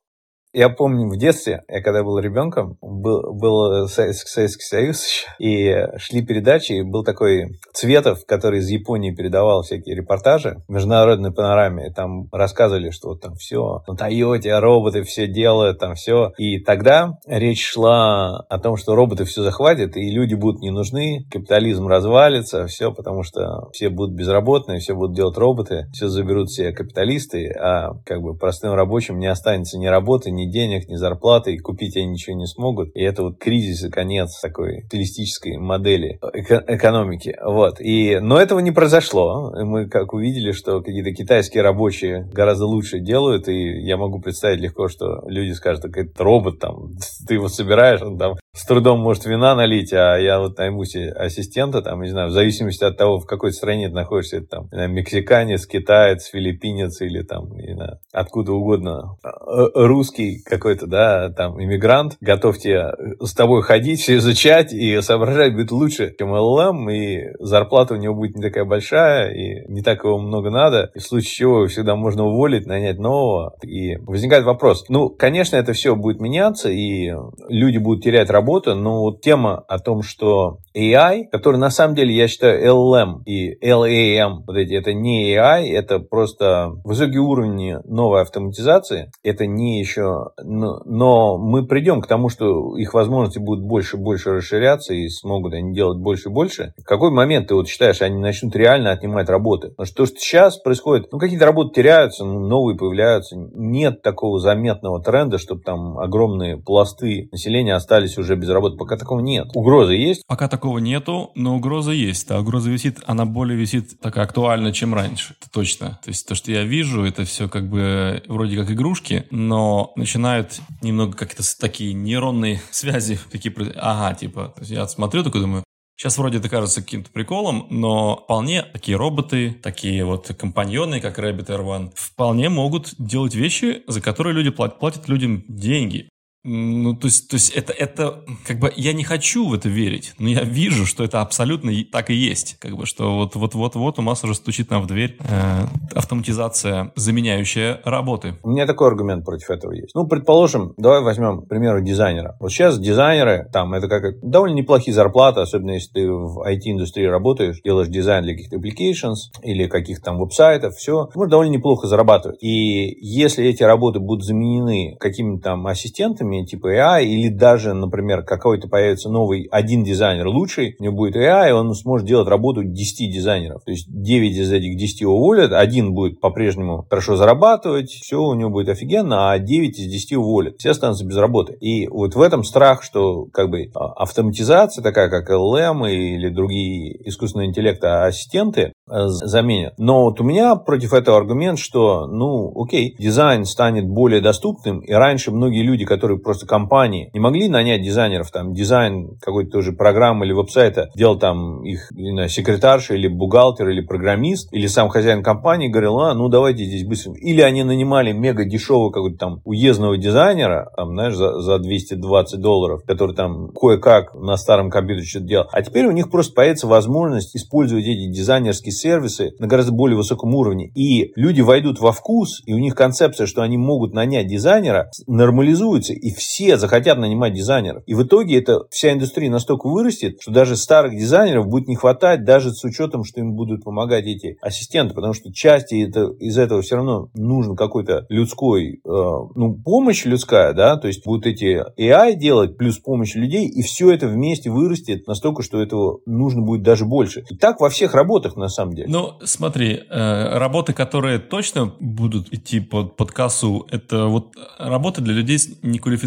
Я 0.53 0.67
помню 0.67 1.07
в 1.07 1.15
детстве, 1.15 1.63
я 1.69 1.81
когда 1.81 2.03
был 2.03 2.19
ребенком, 2.19 2.77
был, 2.81 3.33
был 3.33 3.87
Советский 3.87 4.49
Союз 4.59 5.07
еще, 5.07 5.27
и 5.39 5.87
шли 5.97 6.25
передачи, 6.25 6.73
и 6.73 6.81
был 6.81 7.05
такой 7.05 7.57
Цветов, 7.73 8.25
который 8.25 8.59
из 8.59 8.67
Японии 8.67 9.15
передавал 9.15 9.61
всякие 9.61 9.95
репортажи 9.95 10.61
в 10.67 10.71
международной 10.73 11.31
панораме, 11.31 11.87
и 11.87 11.93
там 11.93 12.27
рассказывали, 12.33 12.89
что 12.89 13.09
вот 13.09 13.21
там 13.21 13.35
все, 13.35 13.81
на 13.87 13.95
Тойоте 13.95 14.59
роботы 14.59 15.03
все 15.03 15.25
делают, 15.25 15.79
там 15.79 15.95
все. 15.95 16.33
И 16.37 16.59
тогда 16.59 17.17
речь 17.25 17.65
шла 17.65 18.41
о 18.49 18.59
том, 18.59 18.75
что 18.75 18.93
роботы 18.93 19.23
все 19.23 19.43
захватят, 19.43 19.95
и 19.95 20.11
люди 20.11 20.35
будут 20.35 20.61
не 20.61 20.71
нужны, 20.71 21.25
капитализм 21.31 21.87
развалится, 21.87 22.67
все, 22.67 22.91
потому 22.91 23.23
что 23.23 23.69
все 23.71 23.89
будут 23.89 24.15
безработные, 24.15 24.79
все 24.79 24.95
будут 24.95 25.15
делать 25.15 25.37
роботы, 25.37 25.85
все 25.93 26.09
заберут 26.09 26.49
все 26.49 26.73
капиталисты, 26.73 27.53
а 27.57 27.93
как 28.05 28.21
бы 28.21 28.35
простым 28.35 28.73
рабочим 28.73 29.17
не 29.17 29.27
останется 29.27 29.77
ни 29.77 29.87
работы, 29.87 30.29
ни 30.29 30.40
ни 30.41 30.51
денег, 30.51 30.87
ни 30.87 30.95
зарплаты, 30.95 31.53
и 31.53 31.57
купить 31.57 31.95
они 31.97 32.07
ничего 32.07 32.35
не 32.35 32.47
смогут. 32.47 32.89
И 32.95 33.01
это 33.01 33.23
вот 33.23 33.37
кризис 33.37 33.83
и 33.83 33.89
конец 33.89 34.39
такой 34.39 34.83
стилистической 34.87 35.57
модели 35.57 36.19
эко- 36.33 36.63
экономики. 36.67 37.37
Вот. 37.43 37.79
И, 37.79 38.19
но 38.19 38.39
этого 38.39 38.59
не 38.59 38.71
произошло. 38.71 39.51
Мы 39.63 39.87
как 39.87 40.13
увидели, 40.13 40.51
что 40.51 40.81
какие-то 40.81 41.11
китайские 41.11 41.63
рабочие 41.63 42.29
гораздо 42.33 42.65
лучше 42.65 42.99
делают, 42.99 43.47
и 43.47 43.81
я 43.81 43.97
могу 43.97 44.19
представить 44.19 44.59
легко, 44.59 44.87
что 44.87 45.21
люди 45.27 45.51
скажут, 45.51 45.83
так 45.83 45.97
это 45.97 46.23
робот 46.23 46.59
там, 46.59 46.91
ты 47.27 47.35
его 47.35 47.47
собираешь, 47.47 48.01
он 48.01 48.17
там 48.17 48.35
с 48.53 48.65
трудом 48.65 48.99
может 48.99 49.25
вина 49.25 49.55
налить, 49.55 49.93
а 49.93 50.17
я 50.17 50.39
вот 50.39 50.57
найму 50.57 50.83
себе 50.83 51.11
ассистента, 51.11 51.81
там, 51.81 52.01
не 52.01 52.09
знаю, 52.09 52.27
в 52.27 52.31
зависимости 52.31 52.83
от 52.83 52.97
того, 52.97 53.19
в 53.19 53.25
какой 53.25 53.53
стране 53.53 53.87
ты 53.87 53.95
находишься, 53.95 54.37
это 54.37 54.47
там, 54.47 54.67
знаю, 54.71 54.91
мексиканец, 54.91 55.65
китаец, 55.65 56.25
филиппинец 56.25 56.99
или 57.01 57.21
там, 57.21 57.49
не 57.55 57.73
знаю, 57.73 57.99
откуда 58.11 58.51
угодно, 58.51 59.15
э, 59.23 59.67
русский 59.73 60.41
какой-то, 60.43 60.85
да, 60.85 61.29
там, 61.29 61.63
иммигрант, 61.63 62.17
готов 62.19 62.57
тебе 62.57 62.91
с 63.21 63.33
тобой 63.33 63.61
ходить, 63.61 64.01
все 64.01 64.15
изучать 64.17 64.73
и 64.73 65.01
соображать 65.01 65.53
будет 65.53 65.71
лучше, 65.71 66.13
чем 66.19 66.33
LLM, 66.33 66.93
и 66.93 67.33
зарплата 67.39 67.93
у 67.93 67.97
него 67.97 68.15
будет 68.15 68.35
не 68.35 68.41
такая 68.41 68.65
большая, 68.65 69.31
и 69.31 69.65
не 69.71 69.81
так 69.81 70.03
его 70.03 70.17
много 70.17 70.49
надо, 70.49 70.91
и 70.93 70.99
в 70.99 71.03
случае 71.03 71.31
чего 71.31 71.67
всегда 71.67 71.95
можно 71.95 72.25
уволить, 72.25 72.65
нанять 72.65 72.99
нового, 72.99 73.55
и 73.63 73.95
возникает 73.95 74.43
вопрос, 74.43 74.83
ну, 74.89 75.07
конечно, 75.09 75.55
это 75.55 75.71
все 75.71 75.95
будет 75.95 76.19
меняться, 76.19 76.69
и 76.69 77.13
люди 77.47 77.77
будут 77.77 78.03
терять 78.03 78.29
работу, 78.29 78.40
работа, 78.41 78.73
но 78.73 79.01
вот 79.01 79.21
тема 79.21 79.63
о 79.67 79.77
том, 79.77 80.01
что 80.01 80.57
AI, 80.75 81.25
который 81.31 81.57
на 81.57 81.69
самом 81.69 81.95
деле, 81.95 82.15
я 82.15 82.27
считаю, 82.27 82.65
LLM 82.65 83.23
и 83.25 83.53
LAM, 83.63 84.43
вот 84.47 84.57
эти, 84.57 84.73
это 84.73 84.93
не 84.93 85.35
AI, 85.35 85.71
это 85.71 85.99
просто 85.99 86.71
высокие 86.83 87.21
уровни 87.21 87.77
новой 87.85 88.21
автоматизации, 88.21 89.11
это 89.23 89.45
не 89.45 89.79
еще, 89.79 90.29
но, 90.41 90.81
но 90.85 91.37
мы 91.37 91.67
придем 91.67 92.01
к 92.01 92.07
тому, 92.07 92.29
что 92.29 92.77
их 92.77 92.93
возможности 92.93 93.37
будут 93.37 93.63
больше 93.65 93.97
и 93.97 93.99
больше 93.99 94.31
расширяться 94.31 94.93
и 94.93 95.07
смогут 95.07 95.53
они 95.53 95.73
делать 95.73 95.99
больше 95.99 96.29
и 96.29 96.31
больше. 96.31 96.73
В 96.79 96.83
какой 96.83 97.11
момент 97.11 97.49
ты 97.49 97.55
вот 97.55 97.67
считаешь, 97.67 98.01
они 98.01 98.17
начнут 98.17 98.55
реально 98.55 98.91
отнимать 98.91 99.29
работы? 99.29 99.69
Потому 99.69 99.85
что 99.85 99.95
то, 99.97 100.05
что 100.07 100.15
сейчас 100.17 100.57
происходит, 100.57 101.11
ну 101.11 101.19
какие-то 101.19 101.45
работы 101.45 101.75
теряются, 101.75 102.25
ну, 102.25 102.39
новые 102.39 102.77
появляются, 102.77 103.35
нет 103.35 104.01
такого 104.01 104.39
заметного 104.39 105.01
тренда, 105.01 105.37
чтобы 105.37 105.61
там 105.61 105.99
огромные 105.99 106.57
пласты 106.57 107.29
населения 107.31 107.75
остались 107.75 108.17
уже 108.17 108.30
без 108.35 108.49
работы. 108.49 108.77
Пока 108.77 108.97
такого 108.97 109.19
нет. 109.19 109.49
Угрозы 109.53 109.93
есть? 109.93 110.23
Пока 110.27 110.47
такого 110.47 110.79
нету, 110.79 111.31
но 111.35 111.55
угроза 111.55 111.91
есть. 111.91 112.29
А 112.31 112.39
угроза 112.39 112.69
висит, 112.69 112.99
она 113.05 113.25
более 113.25 113.57
висит 113.57 113.99
так 113.99 114.17
актуальна, 114.17 114.71
чем 114.73 114.93
раньше. 114.93 115.35
Это 115.39 115.51
точно. 115.51 115.99
То 116.03 116.09
есть 116.09 116.27
то, 116.27 116.35
что 116.35 116.51
я 116.51 116.63
вижу, 116.63 117.03
это 117.03 117.25
все 117.25 117.49
как 117.49 117.69
бы 117.69 118.23
вроде 118.27 118.57
как 118.57 118.71
игрушки, 118.71 119.25
но 119.31 119.91
начинают 119.95 120.59
немного 120.81 121.17
как-то 121.17 121.43
такие 121.59 121.93
нейронные 121.93 122.61
связи 122.71 123.19
такие, 123.31 123.53
ага, 123.75 124.15
типа, 124.15 124.53
я 124.61 124.87
смотрю, 124.87 125.23
такой 125.23 125.41
думаю, 125.41 125.63
Сейчас 126.01 126.17
вроде 126.17 126.39
это 126.39 126.49
кажется 126.49 126.81
каким-то 126.81 127.11
приколом, 127.11 127.67
но 127.69 128.21
вполне 128.23 128.63
такие 128.63 128.97
роботы, 128.97 129.51
такие 129.61 130.03
вот 130.03 130.31
компаньоны, 130.35 130.99
как 130.99 131.19
Rabbit 131.19 131.45
Air 131.45 131.63
One, 131.63 131.91
вполне 131.93 132.49
могут 132.49 132.95
делать 132.97 133.35
вещи, 133.35 133.83
за 133.85 134.01
которые 134.01 134.33
люди 134.33 134.49
платят, 134.49 134.79
платят 134.79 135.07
людям 135.07 135.43
деньги. 135.47 136.09
Ну, 136.43 136.95
то 136.95 137.05
есть, 137.05 137.29
то 137.29 137.35
есть 137.35 137.51
это, 137.51 137.71
это, 137.71 138.23
как 138.47 138.57
бы, 138.59 138.73
я 138.75 138.93
не 138.93 139.03
хочу 139.03 139.47
в 139.47 139.53
это 139.53 139.69
верить, 139.69 140.13
но 140.17 140.27
я 140.27 140.41
вижу, 140.41 140.87
что 140.87 141.03
это 141.03 141.21
абсолютно 141.21 141.71
так 141.91 142.09
и 142.09 142.15
есть. 142.15 142.57
Как 142.59 142.75
бы, 142.75 142.87
что 142.87 143.15
вот-вот-вот-вот 143.15 143.99
у 143.99 144.01
нас 144.01 144.23
уже 144.23 144.33
стучит 144.33 144.71
нам 144.71 144.81
в 144.81 144.87
дверь 144.87 145.17
э, 145.19 145.65
автоматизация, 145.93 146.91
заменяющая 146.95 147.79
работы. 147.85 148.37
У 148.41 148.49
меня 148.49 148.65
такой 148.65 148.87
аргумент 148.87 149.23
против 149.23 149.51
этого 149.51 149.71
есть. 149.73 149.93
Ну, 149.93 150.07
предположим, 150.07 150.73
давай 150.77 151.01
возьмем, 151.01 151.43
к 151.43 151.47
примеру, 151.47 151.81
дизайнера. 151.81 152.35
Вот 152.39 152.51
сейчас 152.51 152.79
дизайнеры, 152.79 153.47
там, 153.53 153.75
это 153.75 153.87
как 153.87 154.19
довольно 154.23 154.55
неплохие 154.55 154.95
зарплаты, 154.95 155.41
особенно 155.41 155.71
если 155.71 155.91
ты 155.91 156.11
в 156.11 156.43
IT-индустрии 156.43 157.05
работаешь, 157.05 157.61
делаешь 157.63 157.89
дизайн 157.89 158.23
для 158.23 158.33
каких-то 158.33 158.55
applications 158.57 159.29
или 159.43 159.67
каких-то 159.67 160.05
там 160.05 160.17
веб-сайтов, 160.17 160.73
все, 160.75 161.09
можно 161.13 161.29
довольно 161.29 161.51
неплохо 161.51 161.85
зарабатывать. 161.85 162.41
И 162.41 162.97
если 162.99 163.45
эти 163.45 163.61
работы 163.61 163.99
будут 163.99 164.25
заменены 164.25 164.97
какими-то 164.99 165.43
там 165.43 165.67
ассистентами, 165.67 166.30
алгоритмами 166.31 166.45
типа 166.45 166.73
AI, 166.73 167.03
или 167.03 167.29
даже, 167.29 167.73
например, 167.73 168.23
какой-то 168.23 168.67
появится 168.67 169.09
новый 169.09 169.47
один 169.51 169.83
дизайнер 169.83 170.27
лучший, 170.27 170.75
у 170.79 170.83
него 170.83 170.95
будет 170.95 171.15
AI, 171.15 171.51
он 171.51 171.73
сможет 171.73 172.07
делать 172.07 172.27
работу 172.27 172.63
10 172.63 173.11
дизайнеров. 173.11 173.63
То 173.63 173.71
есть 173.71 173.87
9 173.89 174.37
из 174.37 174.51
этих 174.51 174.77
10 174.77 175.03
уволят, 175.03 175.51
один 175.51 175.93
будет 175.93 176.19
по-прежнему 176.19 176.85
хорошо 176.89 177.15
зарабатывать, 177.15 177.89
все 177.89 178.17
у 178.17 178.33
него 178.33 178.49
будет 178.49 178.69
офигенно, 178.69 179.31
а 179.31 179.39
9 179.39 179.79
из 179.79 179.91
10 179.91 180.13
уволят. 180.13 180.55
Все 180.57 180.71
останутся 180.71 181.05
без 181.05 181.17
работы. 181.17 181.53
И 181.59 181.87
вот 181.87 182.15
в 182.15 182.21
этом 182.21 182.43
страх, 182.43 182.83
что 182.83 183.25
как 183.25 183.49
бы 183.49 183.69
а, 183.75 183.93
автоматизация 183.93 184.81
такая, 184.81 185.09
как 185.09 185.29
LLM 185.29 185.89
или 185.89 186.29
другие 186.29 187.07
искусственные 187.07 187.49
интеллекта 187.49 188.05
ассистенты 188.05 188.61
э, 188.61 189.07
заменят. 189.07 189.73
Но 189.77 190.03
вот 190.03 190.21
у 190.21 190.23
меня 190.23 190.55
против 190.55 190.93
этого 190.93 191.17
аргумент, 191.17 191.59
что, 191.59 192.07
ну, 192.07 192.51
окей, 192.61 192.95
дизайн 192.97 193.45
станет 193.45 193.87
более 193.87 194.21
доступным, 194.21 194.79
и 194.79 194.91
раньше 194.93 195.31
многие 195.31 195.63
люди, 195.63 195.85
которые 195.85 196.19
просто 196.23 196.45
компании, 196.45 197.09
не 197.13 197.19
могли 197.19 197.47
нанять 197.47 197.81
дизайнеров, 197.81 198.31
там, 198.31 198.53
дизайн 198.53 199.17
какой-то 199.21 199.51
тоже 199.51 199.73
программы 199.73 200.25
или 200.25 200.33
веб-сайта, 200.33 200.89
делал 200.95 201.17
там 201.17 201.63
их, 201.63 201.91
знаю, 201.91 202.29
секретарша 202.29 202.95
или 202.95 203.07
бухгалтер 203.07 203.69
или 203.69 203.81
программист, 203.81 204.51
или 204.51 204.67
сам 204.67 204.89
хозяин 204.89 205.23
компании 205.23 205.67
говорил, 205.67 205.99
а, 205.99 206.13
ну 206.13 206.29
давайте 206.29 206.65
здесь 206.65 206.85
быстро. 206.85 207.13
Или 207.13 207.41
они 207.41 207.63
нанимали 207.63 208.11
мега 208.11 208.45
дешевого 208.45 208.91
какого-то 208.91 209.17
там 209.17 209.41
уездного 209.45 209.97
дизайнера, 209.97 210.71
там, 210.75 210.89
знаешь, 210.91 211.15
за, 211.15 211.39
за 211.41 211.59
220 211.59 212.39
долларов, 212.39 212.83
который 212.85 213.15
там 213.15 213.49
кое-как 213.49 214.13
на 214.15 214.37
старом 214.37 214.69
компьютере 214.69 215.05
что-то 215.05 215.25
делал. 215.25 215.45
А 215.51 215.61
теперь 215.61 215.85
у 215.85 215.91
них 215.91 216.09
просто 216.09 216.33
появится 216.33 216.67
возможность 216.67 217.35
использовать 217.35 217.85
эти 217.85 218.07
дизайнерские 218.07 218.71
сервисы 218.71 219.31
на 219.39 219.47
гораздо 219.47 219.71
более 219.71 219.97
высоком 219.97 220.33
уровне. 220.35 220.71
И 220.75 221.11
люди 221.15 221.41
войдут 221.41 221.79
во 221.79 221.91
вкус, 221.91 222.41
и 222.45 222.53
у 222.53 222.59
них 222.59 222.75
концепция, 222.75 223.27
что 223.27 223.41
они 223.41 223.57
могут 223.57 223.93
нанять 223.93 224.27
дизайнера, 224.27 224.89
нормализуется, 225.07 225.93
и 225.93 226.10
все 226.13 226.57
захотят 226.57 226.97
нанимать 226.97 227.33
дизайнеров. 227.33 227.83
И 227.85 227.93
в 227.93 228.03
итоге 228.03 228.37
эта 228.37 228.65
вся 228.69 228.93
индустрия 228.93 229.29
настолько 229.29 229.67
вырастет, 229.67 230.17
что 230.21 230.31
даже 230.31 230.55
старых 230.55 230.93
дизайнеров 230.93 231.47
будет 231.47 231.67
не 231.67 231.75
хватать, 231.75 232.23
даже 232.23 232.51
с 232.51 232.63
учетом, 232.63 233.03
что 233.03 233.19
им 233.19 233.33
будут 233.33 233.63
помогать 233.63 234.05
эти 234.05 234.37
ассистенты, 234.41 234.93
потому 234.93 235.13
что 235.13 235.31
части 235.33 235.87
это, 235.87 236.11
из 236.19 236.37
этого 236.37 236.61
все 236.61 236.75
равно 236.75 237.09
нужен 237.13 237.55
какой-то 237.55 238.05
людской, 238.09 238.75
э, 238.75 238.79
ну, 238.83 239.55
помощь 239.63 240.05
людская, 240.05 240.53
да, 240.53 240.77
то 240.77 240.87
есть 240.87 241.05
будут 241.05 241.25
эти 241.25 241.63
AI 241.79 242.15
делать, 242.15 242.57
плюс 242.57 242.77
помощь 242.79 243.15
людей, 243.15 243.47
и 243.47 243.61
все 243.61 243.91
это 243.91 244.07
вместе 244.07 244.49
вырастет 244.49 245.07
настолько, 245.07 245.43
что 245.43 245.61
этого 245.61 245.99
нужно 246.05 246.41
будет 246.41 246.63
даже 246.63 246.85
больше. 246.85 247.23
И 247.29 247.35
так 247.35 247.59
во 247.59 247.69
всех 247.69 247.93
работах, 247.93 248.35
на 248.35 248.49
самом 248.49 248.73
деле. 248.73 248.89
Ну, 248.89 249.13
смотри, 249.23 249.79
э, 249.89 250.37
работы, 250.37 250.73
которые 250.73 251.19
точно 251.19 251.73
будут 251.79 252.33
идти 252.33 252.59
под, 252.59 252.95
под 252.95 253.11
кассу, 253.11 253.67
это 253.71 254.07
вот 254.07 254.35
работы 254.57 255.01
для 255.01 255.13
людей 255.13 255.39
неквалифицированных. 255.61 256.00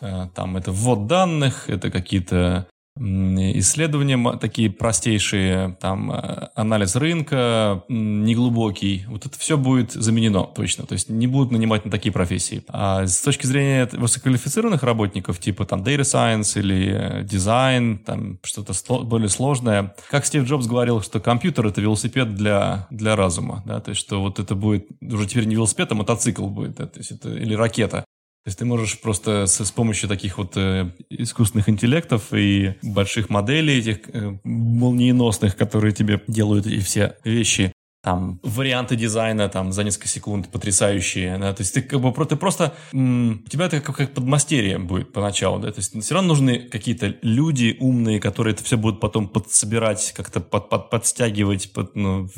Э, 0.00 0.28
там 0.34 0.56
это 0.56 0.72
ввод 0.72 1.06
данных, 1.06 1.68
это 1.68 1.90
какие-то 1.90 2.66
исследования 2.96 4.38
такие 4.38 4.70
простейшие, 4.70 5.76
там 5.80 6.12
э, 6.12 6.48
анализ 6.54 6.94
рынка 6.94 7.82
неглубокий, 7.88 9.04
вот 9.08 9.26
это 9.26 9.36
все 9.36 9.58
будет 9.58 9.90
заменено 9.92 10.44
точно, 10.44 10.86
то 10.86 10.92
есть 10.92 11.08
не 11.08 11.26
будут 11.26 11.50
нанимать 11.50 11.84
на 11.84 11.90
такие 11.90 12.12
профессии. 12.12 12.62
А 12.68 13.04
с 13.04 13.20
точки 13.20 13.46
зрения 13.46 13.88
высококвалифицированных 13.92 14.84
работников, 14.84 15.40
типа 15.40 15.66
там 15.66 15.82
data 15.82 16.02
science 16.02 16.56
или 16.56 16.92
э, 16.94 17.24
дизайн, 17.24 17.98
там 17.98 18.38
что-то 18.44 18.72
более 19.02 19.28
сложное, 19.28 19.96
как 20.08 20.24
Стив 20.24 20.44
Джобс 20.44 20.68
говорил, 20.68 21.02
что 21.02 21.18
компьютер 21.18 21.66
это 21.66 21.80
велосипед 21.80 22.36
для, 22.36 22.86
для 22.90 23.16
разума, 23.16 23.64
да, 23.66 23.80
то 23.80 23.88
есть 23.88 24.00
что 24.00 24.20
вот 24.20 24.38
это 24.38 24.54
будет 24.54 24.86
уже 25.02 25.26
теперь 25.26 25.46
не 25.46 25.56
велосипед, 25.56 25.90
а 25.90 25.96
мотоцикл 25.96 26.46
будет, 26.46 26.76
да, 26.76 26.86
то 26.86 27.00
есть 27.00 27.10
это 27.10 27.30
или 27.30 27.54
ракета. 27.54 28.04
То 28.44 28.48
есть 28.48 28.58
ты 28.58 28.66
можешь 28.66 29.00
просто 29.00 29.46
с, 29.46 29.64
с 29.64 29.70
помощью 29.70 30.06
таких 30.06 30.36
вот 30.36 30.52
э, 30.56 30.90
искусственных 31.08 31.70
интеллектов 31.70 32.34
и 32.34 32.74
больших 32.82 33.30
моделей 33.30 33.78
этих 33.78 34.00
э, 34.12 34.38
молниеносных, 34.44 35.56
которые 35.56 35.94
тебе 35.94 36.20
делают 36.26 36.66
эти 36.66 36.80
все 36.80 37.16
вещи, 37.24 37.72
там 38.04 38.38
варианты 38.42 38.96
дизайна 38.96 39.48
там 39.48 39.72
за 39.72 39.82
несколько 39.82 40.08
секунд 40.08 40.50
потрясающие, 40.50 41.38
да, 41.38 41.54
то 41.54 41.62
есть 41.62 41.72
ты 41.72 41.80
как 41.80 42.00
бы 42.00 42.26
ты 42.26 42.36
просто 42.36 42.74
у 42.92 43.48
тебя 43.48 43.64
это 43.64 43.80
как, 43.80 43.96
как 43.96 44.12
подмастерье 44.12 44.78
будет 44.78 45.10
поначалу, 45.10 45.58
да, 45.58 45.72
то 45.72 45.78
есть 45.78 45.98
все 46.04 46.14
равно 46.14 46.28
нужны 46.28 46.58
какие-то 46.58 47.14
люди 47.22 47.78
умные, 47.80 48.20
которые 48.20 48.52
это 48.52 48.62
все 48.62 48.76
будут 48.76 49.00
потом 49.00 49.26
подсобирать, 49.26 50.12
как-то 50.14 50.40
под, 50.40 50.68
под, 50.68 50.90
подстягивать, 50.90 51.72
под, 51.72 51.96
ну, 51.96 52.28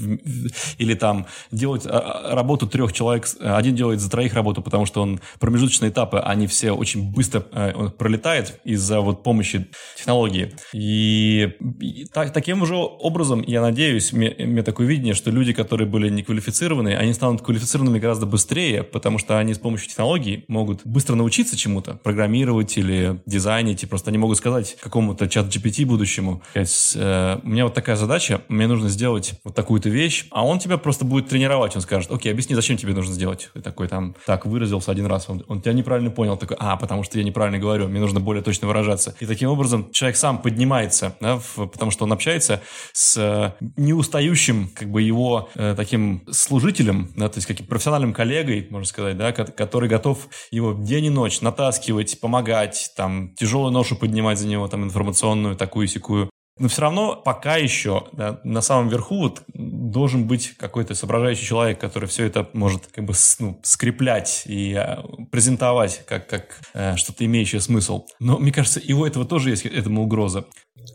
или 0.78 0.94
там 0.94 1.26
делать 1.50 1.84
а, 1.84 1.98
а, 1.98 2.34
работу 2.36 2.68
трех 2.68 2.92
человек, 2.92 3.26
один 3.40 3.74
делает 3.74 4.00
за 4.00 4.08
троих 4.08 4.34
работу, 4.34 4.62
потому 4.62 4.86
что 4.86 5.02
он 5.02 5.20
промежуточные 5.40 5.90
этапы, 5.90 6.18
они 6.18 6.46
все 6.46 6.70
очень 6.70 7.10
быстро 7.10 7.44
э, 7.50 7.72
он 7.74 7.90
пролетает 7.90 8.60
из-за 8.62 9.00
вот 9.00 9.24
помощи 9.24 9.66
технологии, 9.96 10.52
и, 10.72 11.56
и 11.80 12.04
так, 12.04 12.32
таким 12.32 12.64
же 12.66 12.76
образом, 12.76 13.42
я 13.44 13.60
надеюсь, 13.60 14.12
мне 14.12 14.62
такое 14.62 14.86
видение, 14.86 15.14
что 15.14 15.32
люди, 15.32 15.55
которые 15.56 15.88
были 15.88 16.08
неквалифицированы, 16.08 16.94
они 16.94 17.12
станут 17.12 17.42
квалифицированными 17.42 17.98
гораздо 17.98 18.26
быстрее, 18.26 18.82
потому 18.82 19.18
что 19.18 19.38
они 19.38 19.54
с 19.54 19.58
помощью 19.58 19.88
технологий 19.88 20.44
могут 20.48 20.82
быстро 20.84 21.14
научиться 21.14 21.56
чему-то, 21.56 21.94
программировать 22.02 22.76
или 22.78 23.20
дизайнить, 23.26 23.82
и 23.82 23.86
просто 23.86 24.10
они 24.10 24.18
могут 24.18 24.38
сказать 24.38 24.76
какому-то 24.80 25.28
чат 25.28 25.46
GPT 25.46 25.86
будущему, 25.86 26.42
э, 26.54 27.38
у 27.42 27.48
меня 27.48 27.64
вот 27.64 27.74
такая 27.74 27.96
задача, 27.96 28.42
мне 28.48 28.66
нужно 28.66 28.88
сделать 28.88 29.34
вот 29.44 29.54
такую-то 29.54 29.88
вещь, 29.88 30.26
а 30.30 30.44
он 30.44 30.58
тебя 30.58 30.78
просто 30.78 31.04
будет 31.04 31.28
тренировать, 31.28 31.74
он 31.74 31.82
скажет, 31.82 32.10
окей, 32.10 32.30
объясни, 32.30 32.54
зачем 32.54 32.76
тебе 32.76 32.92
нужно 32.92 33.14
сделать. 33.14 33.50
Ты 33.54 33.60
такой 33.60 33.88
там, 33.88 34.14
так, 34.26 34.46
выразился 34.46 34.90
один 34.90 35.06
раз, 35.06 35.28
он, 35.28 35.44
он 35.48 35.60
тебя 35.60 35.72
неправильно 35.72 36.10
понял, 36.10 36.36
такой, 36.36 36.56
а, 36.60 36.76
потому 36.76 37.02
что 37.02 37.18
я 37.18 37.24
неправильно 37.24 37.58
говорю, 37.58 37.88
мне 37.88 38.00
нужно 38.00 38.20
более 38.20 38.42
точно 38.42 38.68
выражаться. 38.68 39.14
И 39.20 39.26
таким 39.26 39.48
образом 39.48 39.90
человек 39.92 40.16
сам 40.16 40.38
поднимается, 40.38 41.16
да, 41.20 41.38
в, 41.38 41.66
потому 41.66 41.90
что 41.90 42.04
он 42.04 42.12
общается 42.12 42.62
с 42.92 43.16
э, 43.16 43.64
неустающим, 43.76 44.70
как 44.74 44.90
бы 44.90 45.02
его 45.02 45.45
э, 45.54 45.74
таким 45.76 46.24
служителем, 46.30 47.12
да, 47.16 47.28
то 47.28 47.38
есть 47.38 47.46
каким 47.46 47.66
профессиональным 47.66 48.12
коллегой, 48.12 48.66
можно 48.70 48.86
сказать, 48.86 49.16
да, 49.16 49.32
который 49.32 49.88
готов 49.88 50.28
его 50.50 50.72
день 50.72 51.06
и 51.06 51.10
ночь 51.10 51.40
натаскивать, 51.40 52.20
помогать, 52.20 52.92
там, 52.96 53.34
тяжелую 53.34 53.72
ношу 53.72 53.96
поднимать 53.96 54.38
за 54.38 54.46
него, 54.46 54.68
там, 54.68 54.84
информационную, 54.84 55.56
такую 55.56 55.86
секую. 55.86 56.30
Но 56.58 56.68
все 56.68 56.82
равно 56.82 57.16
пока 57.16 57.56
еще 57.56 58.04
да, 58.12 58.40
на 58.42 58.62
самом 58.62 58.88
верху 58.88 59.18
вот 59.18 59.42
должен 59.52 60.26
быть 60.26 60.56
какой-то 60.56 60.94
соображающий 60.94 61.44
человек, 61.44 61.78
который 61.78 62.08
все 62.08 62.24
это 62.24 62.48
может 62.54 62.86
как 62.86 63.04
бы 63.04 63.12
ну, 63.40 63.60
скреплять 63.62 64.44
и 64.46 64.72
а, 64.72 65.04
презентовать 65.30 66.02
как, 66.06 66.26
как 66.28 66.58
э, 66.72 66.96
что-то 66.96 67.26
имеющее 67.26 67.60
смысл. 67.60 68.06
Но 68.20 68.38
мне 68.38 68.52
кажется, 68.52 68.80
и 68.80 68.94
у 68.94 69.04
этого 69.04 69.26
тоже 69.26 69.50
есть 69.50 69.66
этому 69.66 70.02
угроза. 70.02 70.46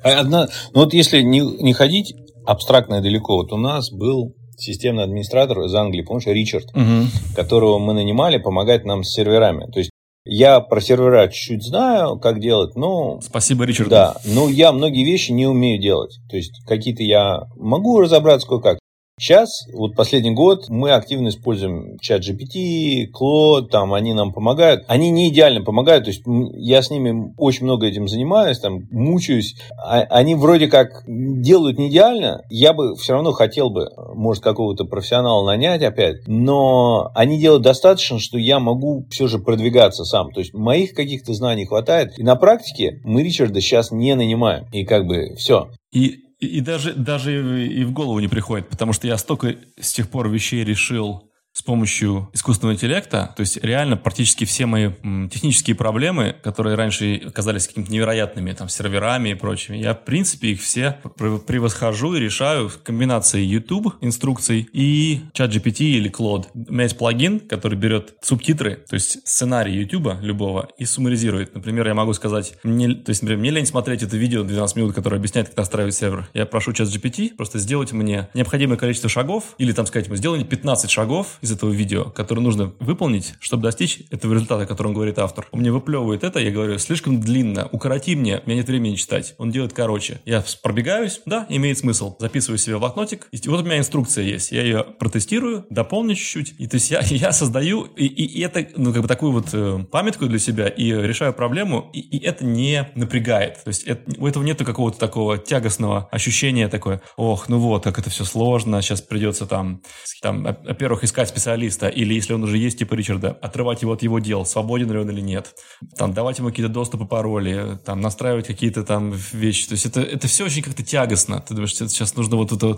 А 0.04 0.20
одна, 0.20 0.48
ну 0.74 0.82
вот 0.82 0.94
если 0.94 1.22
не, 1.22 1.42
не 1.42 1.74
ходить 1.74 2.16
абстрактно 2.48 3.02
далеко, 3.02 3.36
вот 3.36 3.52
у 3.54 3.58
нас 3.58 3.92
был 3.92 4.36
системный 4.62 5.04
администратор 5.04 5.62
из 5.62 5.74
Англии, 5.74 6.02
помнишь, 6.02 6.28
Ричард, 6.28 6.66
угу. 6.76 7.08
которого 7.36 7.80
мы 7.80 7.94
нанимали 7.94 8.38
помогать 8.38 8.86
нам 8.86 9.04
с 9.04 9.14
серверами. 9.14 9.70
То 9.72 9.80
есть 9.80 9.92
я 10.24 10.60
про 10.60 10.80
сервера 10.82 11.28
чуть-чуть 11.28 11.64
знаю, 11.64 12.20
как 12.20 12.40
делать, 12.40 12.76
но... 12.76 13.20
Спасибо, 13.22 13.66
Ричард. 13.66 13.90
Да, 13.90 14.18
но 14.24 14.50
я 14.50 14.72
многие 14.72 15.04
вещи 15.04 15.32
не 15.32 15.48
умею 15.48 15.82
делать. 15.82 16.20
То 16.30 16.38
есть 16.38 16.64
какие-то 16.68 17.02
я 17.02 17.48
могу 17.56 18.00
разобраться 18.00 18.48
кое-как. 18.48 18.78
Сейчас, 19.20 19.68
вот 19.74 19.96
последний 19.96 20.32
год, 20.32 20.66
мы 20.70 20.92
активно 20.92 21.30
используем 21.30 22.00
чат 22.00 22.22
GPT, 22.22 23.06
Claude, 23.14 23.68
там 23.68 23.94
они 23.94 24.14
нам 24.14 24.34
помогают. 24.34 24.84
Они 24.88 25.12
не 25.12 25.30
идеально 25.30 25.64
помогают, 25.64 26.06
то 26.06 26.10
есть 26.10 26.24
я 26.26 26.82
с 26.82 26.90
ними 26.90 27.34
очень 27.38 27.66
много 27.66 27.86
этим 27.86 28.08
занимаюсь, 28.08 28.58
там 28.60 28.88
мучаюсь. 28.90 29.56
А, 29.78 30.02
они 30.10 30.34
вроде 30.34 30.68
как 30.68 31.04
делают 31.06 31.78
не 31.78 31.90
идеально, 31.90 32.42
я 32.50 32.74
бы 32.74 32.96
все 32.96 33.14
равно 33.14 33.32
хотел 33.32 33.70
бы, 33.70 33.90
может, 34.16 34.44
какого-то 34.44 34.86
профессионала 34.86 35.46
нанять 35.46 35.84
опять, 35.84 36.28
но 36.28 37.12
они 37.14 37.40
делают 37.40 37.64
достаточно, 37.64 38.18
что 38.18 38.40
я 38.40 38.60
могу 38.60 39.06
все 39.12 39.28
же 39.28 39.38
продвигаться 39.38 40.04
сам. 40.04 40.32
То 40.32 40.40
есть 40.40 40.54
моих 40.54 40.94
каких-то 40.94 41.34
знаний 41.34 41.66
хватает. 41.66 42.18
И 42.18 42.24
на 42.24 42.36
практике 42.36 43.00
мы 43.04 43.24
Ричарда 43.24 43.62
сейчас 43.62 43.92
не 43.92 44.16
нанимаем. 44.16 44.66
И 44.72 44.84
как 44.84 45.06
бы 45.06 45.36
все. 45.36 45.70
И 45.92 46.31
и, 46.42 46.60
даже, 46.60 46.94
даже 46.94 47.68
и 47.68 47.84
в 47.84 47.92
голову 47.92 48.20
не 48.20 48.28
приходит, 48.28 48.68
потому 48.68 48.94
что 48.94 49.08
я 49.08 49.18
столько 49.18 49.56
с 49.80 49.94
тех 49.94 50.10
пор 50.10 50.28
вещей 50.28 50.64
решил 50.64 51.31
с 51.54 51.62
помощью 51.62 52.30
искусственного 52.34 52.76
интеллекта, 52.76 53.34
то 53.36 53.42
есть 53.42 53.58
реально 53.64 53.98
практически 53.98 54.46
все 54.46 54.66
мои 54.66 54.92
технические 55.30 55.76
проблемы, 55.76 56.36
которые 56.44 56.76
раньше 56.76 57.20
казались 57.34 57.68
какими-то 57.68 57.92
невероятными, 57.92 58.54
там, 58.54 58.70
серверами 58.70 59.30
и 59.30 59.34
прочими, 59.34 59.78
я, 59.78 59.94
в 59.94 60.04
принципе, 60.04 60.50
их 60.50 60.62
все 60.62 61.00
превосхожу 61.18 62.16
и 62.16 62.20
решаю 62.20 62.70
в 62.70 62.82
комбинации 62.82 63.42
YouTube 63.42 63.96
инструкций 64.02 64.68
и 64.72 65.22
чат 65.34 65.52
GPT 65.54 65.82
или 65.82 66.10
Claude. 66.10 66.46
У 66.54 66.72
меня 66.72 66.84
есть 66.84 66.98
плагин, 66.98 67.40
который 67.40 67.78
берет 67.78 68.16
субтитры, 68.22 68.84
то 68.90 68.94
есть 68.94 69.20
сценарий 69.28 69.74
YouTube 69.74 70.22
любого 70.22 70.70
и 70.78 70.86
суммаризирует. 70.86 71.54
Например, 71.54 71.88
я 71.88 71.94
могу 71.94 72.14
сказать, 72.14 72.54
мне, 72.64 72.94
то 72.94 73.10
есть, 73.10 73.22
например, 73.22 73.40
мне 73.40 73.50
лень 73.52 73.66
смотреть 73.66 74.04
это 74.04 74.16
видео 74.16 74.44
12 74.44 74.76
минут, 74.78 74.96
которое 74.96 75.18
объясняет, 75.18 75.50
как 75.50 75.58
настраивать 75.58 75.96
сервер. 75.96 76.30
Я 76.34 76.46
прошу 76.46 76.72
чат 76.74 76.88
GPT 76.88 77.36
просто 77.36 77.60
сделать 77.60 77.92
мне 77.92 78.30
необходимое 78.34 78.78
количество 78.78 79.10
шагов, 79.10 79.56
или 79.58 79.74
там 79.74 79.86
сказать 79.86 80.08
сделай 80.12 80.38
мне 80.38 80.46
15 80.46 80.90
шагов, 80.90 81.40
из 81.42 81.52
этого 81.52 81.72
видео, 81.72 82.06
которое 82.06 82.42
нужно 82.42 82.74
выполнить, 82.80 83.34
чтобы 83.40 83.64
достичь 83.64 84.04
этого 84.12 84.34
результата, 84.34 84.64
о 84.64 84.66
котором 84.66 84.94
говорит 84.94 85.20
автор. 85.20 85.48
Он 85.52 85.60
мне 85.60 85.72
выплевывает 85.72 86.24
это, 86.24 86.40
я 86.40 86.52
говорю, 86.52 86.78
слишком 86.78 87.20
длинно, 87.20 87.68
укороти 87.72 88.16
мне, 88.16 88.42
у 88.46 88.50
меня 88.50 88.58
нет 88.58 88.68
времени 88.68 88.96
читать. 88.96 89.36
Он 89.38 89.52
делает 89.52 89.74
короче. 89.74 90.22
Я 90.26 90.44
пробегаюсь, 90.62 91.22
да, 91.26 91.46
имеет 91.50 91.78
смысл. 91.78 92.16
Записываю 92.20 92.58
себе 92.58 92.78
в 92.78 92.80
блокнотик. 92.80 93.28
И 93.32 93.48
вот 93.48 93.62
у 93.62 93.64
меня 93.64 93.78
инструкция 93.78 94.24
есть. 94.24 94.52
Я 94.52 94.62
ее 94.62 94.84
протестирую, 94.84 95.66
дополню 95.70 96.16
чуть-чуть. 96.16 96.56
И 96.58 96.68
то 96.68 96.76
есть 96.76 96.92
я, 96.92 97.00
я 97.06 97.32
создаю, 97.32 97.84
и, 97.84 98.06
и, 98.06 98.42
это, 98.42 98.68
ну, 98.76 98.94
как 98.94 99.02
бы 99.02 99.08
такую 99.08 99.32
вот 99.32 99.50
э, 99.54 99.80
памятку 99.92 100.28
для 100.28 100.40
себя, 100.40 100.68
и 100.68 100.92
решаю 100.92 101.34
проблему, 101.34 101.90
и, 101.94 102.00
и 102.00 102.24
это 102.24 102.46
не 102.46 102.90
напрягает. 102.96 103.64
То 103.64 103.70
есть 103.70 103.84
это, 103.84 104.12
у 104.20 104.28
этого 104.28 104.44
нету 104.44 104.66
какого-то 104.66 105.00
такого 105.00 105.38
тягостного 105.38 106.08
ощущения 106.12 106.68
такое, 106.68 107.02
ох, 107.18 107.50
ну 107.50 107.60
вот, 107.60 107.84
как 107.84 108.00
это 108.00 108.10
все 108.10 108.26
сложно, 108.26 108.82
сейчас 108.82 109.02
придется 109.02 109.46
там, 109.46 109.82
там 110.22 110.44
во-первых, 110.44 111.04
искать 111.04 111.31
специалиста, 111.32 111.88
или 111.88 112.14
если 112.14 112.34
он 112.34 112.44
уже 112.44 112.58
есть 112.58 112.80
типа 112.80 112.94
Ричарда, 112.94 113.32
отрывать 113.42 113.82
его 113.82 113.94
от 113.94 114.04
его 114.04 114.20
дел, 114.20 114.46
свободен 114.46 114.92
ли 114.92 115.00
он 115.00 115.10
или 115.10 115.22
нет, 115.22 115.56
там, 115.98 116.14
давать 116.14 116.40
ему 116.40 116.50
какие-то 116.50 116.72
доступы, 116.72 117.06
пароли, 117.06 117.80
там, 117.86 118.02
настраивать 118.02 118.48
какие-то 118.48 118.84
там 118.84 119.12
вещи. 119.34 119.68
То 119.68 119.74
есть 119.74 119.86
это, 119.86 120.02
это 120.02 120.28
все 120.28 120.46
очень 120.46 120.62
как-то 120.62 120.84
тягостно. 120.84 121.42
Ты 121.42 121.54
думаешь, 121.54 121.76
сейчас 121.76 122.16
нужно 122.16 122.38
вот 122.38 122.52
это 122.52 122.78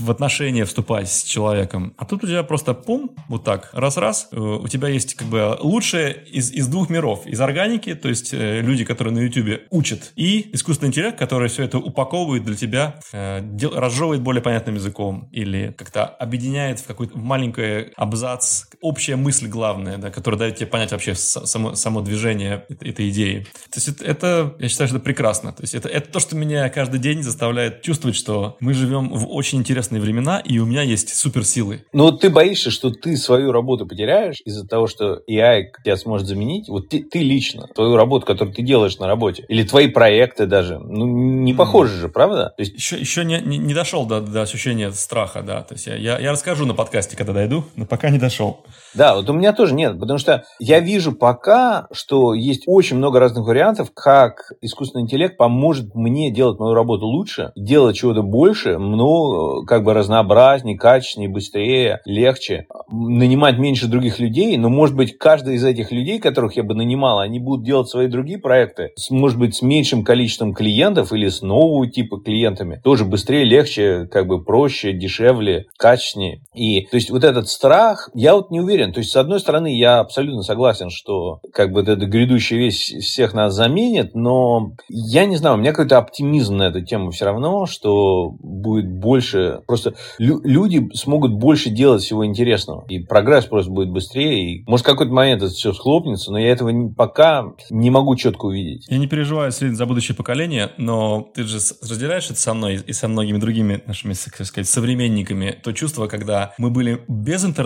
в 0.00 0.10
отношения 0.10 0.64
вступать 0.64 1.10
с 1.10 1.22
человеком. 1.22 1.94
А 1.98 2.04
тут 2.04 2.24
у 2.24 2.26
тебя 2.26 2.42
просто 2.42 2.74
пум, 2.74 3.10
вот 3.28 3.44
так, 3.44 3.70
раз-раз, 3.72 4.28
э, 4.32 4.40
у 4.40 4.66
тебя 4.66 4.88
есть 4.88 5.14
как 5.14 5.28
бы 5.28 5.56
лучшее 5.60 6.24
из, 6.32 6.50
из 6.50 6.66
двух 6.68 6.90
миров. 6.90 7.26
Из 7.26 7.40
органики, 7.40 7.94
то 7.94 8.08
есть 8.08 8.32
э, 8.32 8.60
люди, 8.62 8.84
которые 8.84 9.14
на 9.14 9.18
YouTube 9.20 9.62
учат, 9.70 10.12
и 10.16 10.50
искусственный 10.54 10.88
интеллект, 10.88 11.18
который 11.18 11.48
все 11.48 11.64
это 11.64 11.78
упаковывает 11.78 12.44
для 12.44 12.56
тебя, 12.56 13.00
э, 13.12 13.42
разжевывает 13.74 14.22
более 14.22 14.42
понятным 14.42 14.76
языком 14.76 15.28
или 15.32 15.74
как-то 15.76 16.06
объединяет 16.06 16.80
в 16.80 16.86
какой-то 16.86 17.18
маленький 17.18 17.89
абзац 17.96 18.64
общая 18.80 19.16
мысль 19.16 19.48
главная, 19.48 19.98
да, 19.98 20.10
которая 20.10 20.38
дает 20.38 20.56
тебе 20.56 20.66
понять 20.66 20.92
вообще 20.92 21.14
само, 21.14 21.74
само 21.74 22.00
движение 22.00 22.64
этой 22.80 23.10
идеи. 23.10 23.46
То 23.70 23.76
есть 23.76 23.88
это, 23.88 24.04
это, 24.04 24.54
я 24.58 24.68
считаю, 24.68 24.88
что 24.88 24.96
это 24.96 25.04
прекрасно. 25.04 25.52
То 25.52 25.62
есть 25.62 25.74
это, 25.74 25.88
это 25.88 26.10
то, 26.10 26.20
что 26.20 26.36
меня 26.36 26.68
каждый 26.70 27.00
день 27.00 27.22
заставляет 27.22 27.82
чувствовать, 27.82 28.16
что 28.16 28.56
мы 28.60 28.74
живем 28.74 29.10
в 29.10 29.30
очень 29.30 29.58
интересные 29.58 30.00
времена, 30.00 30.40
и 30.40 30.58
у 30.58 30.66
меня 30.66 30.82
есть 30.82 31.14
суперсилы. 31.14 31.84
Но 31.92 32.04
вот 32.04 32.20
ты 32.20 32.30
боишься, 32.30 32.70
что 32.70 32.90
ты 32.90 33.16
свою 33.16 33.52
работу 33.52 33.86
потеряешь 33.86 34.40
из-за 34.44 34.66
того, 34.66 34.86
что 34.86 35.22
AI 35.28 35.64
тебя 35.84 35.96
сможет 35.96 36.26
заменить? 36.26 36.68
Вот 36.68 36.88
ты, 36.88 37.02
ты 37.02 37.20
лично, 37.20 37.66
твою 37.74 37.96
работу, 37.96 38.26
которую 38.26 38.54
ты 38.54 38.62
делаешь 38.62 38.98
на 38.98 39.06
работе, 39.06 39.44
или 39.48 39.62
твои 39.62 39.88
проекты 39.88 40.46
даже, 40.46 40.78
ну, 40.78 41.06
не 41.06 41.54
похожи 41.54 41.96
же, 41.96 42.08
правда? 42.08 42.52
То 42.56 42.62
есть... 42.62 42.74
Еще, 42.74 42.98
еще 42.98 43.24
не, 43.24 43.40
не, 43.40 43.58
не 43.58 43.74
дошел 43.74 44.06
до, 44.06 44.20
до 44.20 44.42
ощущения 44.42 44.90
страха, 44.92 45.42
да. 45.42 45.62
То 45.62 45.74
есть 45.74 45.86
я, 45.86 45.96
я, 45.96 46.18
я 46.18 46.32
расскажу 46.32 46.66
на 46.66 46.74
подкасте, 46.74 47.16
когда 47.16 47.32
дойду, 47.32 47.64
но 47.80 47.86
пока 47.86 48.10
не 48.10 48.18
дошел. 48.18 48.60
Да, 48.94 49.14
вот 49.14 49.30
у 49.30 49.32
меня 49.32 49.54
тоже 49.54 49.74
нет, 49.74 49.98
потому 49.98 50.18
что 50.18 50.44
я 50.58 50.80
вижу 50.80 51.12
пока, 51.12 51.86
что 51.92 52.34
есть 52.34 52.64
очень 52.66 52.96
много 52.96 53.18
разных 53.18 53.46
вариантов, 53.46 53.90
как 53.94 54.52
искусственный 54.60 55.04
интеллект 55.04 55.38
поможет 55.38 55.94
мне 55.94 56.30
делать 56.30 56.58
мою 56.58 56.74
работу 56.74 57.06
лучше, 57.06 57.52
делать 57.56 57.96
чего-то 57.96 58.22
больше, 58.22 58.76
ну, 58.76 59.64
как 59.64 59.84
бы 59.84 59.94
разнообразнее, 59.94 60.76
качественнее, 60.76 61.30
быстрее, 61.30 62.00
легче, 62.04 62.66
нанимать 62.90 63.58
меньше 63.58 63.86
других 63.86 64.18
людей, 64.18 64.58
но, 64.58 64.68
может 64.68 64.94
быть, 64.94 65.16
каждый 65.16 65.54
из 65.54 65.64
этих 65.64 65.90
людей, 65.90 66.18
которых 66.18 66.56
я 66.56 66.62
бы 66.62 66.74
нанимал, 66.74 67.20
они 67.20 67.38
будут 67.38 67.64
делать 67.64 67.88
свои 67.88 68.08
другие 68.08 68.38
проекты, 68.38 68.90
может 69.08 69.38
быть, 69.38 69.56
с 69.56 69.62
меньшим 69.62 70.04
количеством 70.04 70.52
клиентов 70.52 71.14
или 71.14 71.28
с 71.28 71.40
нового 71.40 71.88
типа 71.88 72.18
клиентами, 72.18 72.78
тоже 72.84 73.06
быстрее, 73.06 73.44
легче, 73.44 74.06
как 74.10 74.26
бы 74.26 74.44
проще, 74.44 74.92
дешевле, 74.92 75.64
качественнее. 75.78 76.42
И, 76.54 76.82
то 76.82 76.96
есть, 76.96 77.10
вот 77.10 77.24
этот 77.24 77.48
страх, 77.48 77.69
я 78.14 78.34
вот 78.34 78.50
не 78.50 78.60
уверен, 78.60 78.92
то 78.92 78.98
есть, 78.98 79.12
с 79.12 79.16
одной 79.16 79.38
стороны, 79.38 79.78
я 79.78 80.00
абсолютно 80.00 80.42
согласен, 80.42 80.90
что, 80.90 81.40
как 81.52 81.72
бы, 81.72 81.82
эта 81.82 81.94
грядущая 81.94 82.58
вещь 82.58 82.92
всех 83.00 83.32
нас 83.32 83.54
заменит, 83.54 84.14
но 84.14 84.72
я 84.88 85.24
не 85.26 85.36
знаю, 85.36 85.54
у 85.54 85.58
меня 85.58 85.70
какой-то 85.70 85.98
оптимизм 85.98 86.56
на 86.56 86.64
эту 86.64 86.84
тему 86.84 87.10
все 87.10 87.26
равно, 87.26 87.66
что 87.66 88.30
будет 88.40 88.90
больше, 88.90 89.60
просто 89.68 89.94
лю- 90.18 90.40
люди 90.42 90.88
смогут 90.94 91.32
больше 91.34 91.70
делать 91.70 92.02
всего 92.02 92.26
интересного, 92.26 92.84
и 92.88 92.98
прогресс 92.98 93.44
просто 93.44 93.70
будет 93.70 93.90
быстрее, 93.90 94.54
и 94.54 94.64
может 94.66 94.84
какой-то 94.84 95.12
момент 95.12 95.42
это 95.42 95.52
все 95.52 95.72
схлопнется, 95.72 96.32
но 96.32 96.38
я 96.38 96.50
этого 96.50 96.70
не, 96.70 96.92
пока 96.92 97.44
не 97.70 97.90
могу 97.90 98.16
четко 98.16 98.46
увидеть. 98.46 98.86
Я 98.88 98.98
не 98.98 99.06
переживаю 99.06 99.52
за 99.52 99.86
будущее 99.86 100.16
поколение, 100.16 100.72
но 100.76 101.28
ты 101.34 101.44
же 101.44 101.58
разделяешь 101.82 102.26
это 102.30 102.40
со 102.40 102.52
мной 102.52 102.80
и 102.84 102.92
со 102.92 103.06
многими 103.06 103.38
другими 103.38 103.80
нашими, 103.86 104.14
так 104.14 104.46
сказать, 104.46 104.68
современниками, 104.68 105.56
то 105.62 105.72
чувство, 105.72 106.08
когда 106.08 106.52
мы 106.58 106.70
были 106.70 107.04
без 107.06 107.44
интернета 107.44 107.59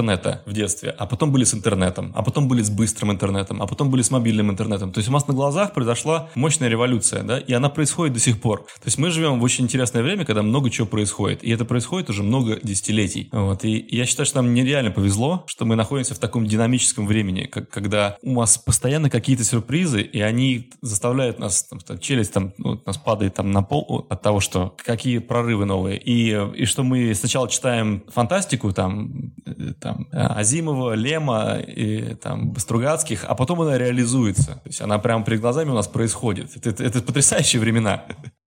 в 0.47 0.53
детстве, 0.53 0.91
а 0.91 1.07
потом 1.07 1.33
были 1.33 1.45
с 1.45 1.55
интернетом, 1.55 2.13
а 2.15 2.23
потом 2.23 2.49
были 2.49 2.63
с 2.63 2.71
быстрым 2.71 3.13
интернетом, 3.13 3.63
а 3.63 3.67
потом 3.67 3.91
были 3.91 4.03
с 4.03 4.11
мобильным 4.11 4.51
интернетом. 4.51 4.93
То 4.93 4.99
есть 4.99 5.09
у 5.09 5.13
нас 5.13 5.29
на 5.29 5.35
глазах 5.35 5.73
произошла 5.73 6.31
мощная 6.35 6.69
революция, 6.69 7.23
да, 7.23 7.39
и 7.39 7.53
она 7.53 7.69
происходит 7.69 8.15
до 8.15 8.21
сих 8.21 8.41
пор. 8.41 8.61
То 8.61 8.87
есть 8.87 8.99
мы 8.99 9.11
живем 9.11 9.41
в 9.41 9.43
очень 9.43 9.65
интересное 9.65 10.03
время, 10.03 10.25
когда 10.25 10.43
много 10.43 10.71
чего 10.71 10.87
происходит, 10.87 11.45
и 11.45 11.51
это 11.51 11.65
происходит 11.65 12.11
уже 12.11 12.23
много 12.23 12.59
десятилетий. 12.63 13.29
Вот, 13.33 13.65
и 13.65 13.87
я 13.91 14.07
считаю, 14.07 14.27
что 14.27 14.43
нам 14.43 14.55
нереально 14.55 14.91
повезло, 14.91 15.45
что 15.47 15.65
мы 15.65 15.77
находимся 15.77 16.15
в 16.15 16.19
таком 16.19 16.47
динамическом 16.47 17.07
времени, 17.07 17.45
как, 17.45 17.69
когда 17.69 18.17
у 18.23 18.33
нас 18.33 18.59
постоянно 18.59 19.11
какие-то 19.11 19.45
сюрпризы, 19.45 20.03
и 20.03 20.21
они 20.21 20.71
заставляют 20.83 21.39
нас, 21.39 21.65
там, 21.65 21.81
там, 21.81 21.99
челюсть 21.99 22.33
там, 22.33 22.53
ну, 22.59 22.81
нас 22.87 22.99
падает 22.99 23.35
там 23.35 23.51
на 23.51 23.63
пол 23.63 24.07
от 24.09 24.23
того, 24.23 24.41
что 24.41 24.75
какие 24.77 25.19
прорывы 25.19 25.65
новые, 25.65 25.99
и, 25.99 26.31
и 26.55 26.65
что 26.65 26.83
мы 26.83 27.15
сначала 27.15 27.49
читаем 27.49 28.05
фантастику, 28.09 28.73
там, 28.73 29.33
э, 29.47 29.73
там 29.85 30.09
Азимова, 30.13 30.95
Лема, 30.95 31.59
и, 31.59 32.15
там, 32.15 32.57
Стругацких, 32.57 33.25
а 33.29 33.35
потом 33.35 33.61
она 33.61 33.77
реализуется. 33.77 34.53
То 34.65 34.69
есть 34.69 34.81
она 34.81 34.99
прямо 34.99 35.25
перед 35.25 35.41
глазами 35.41 35.71
у 35.71 35.75
нас 35.75 35.87
происходит. 35.87 36.57
Это, 36.57 36.71
это, 36.71 36.85
это 36.85 37.03
потрясающие 37.03 37.61
времена. 37.61 38.03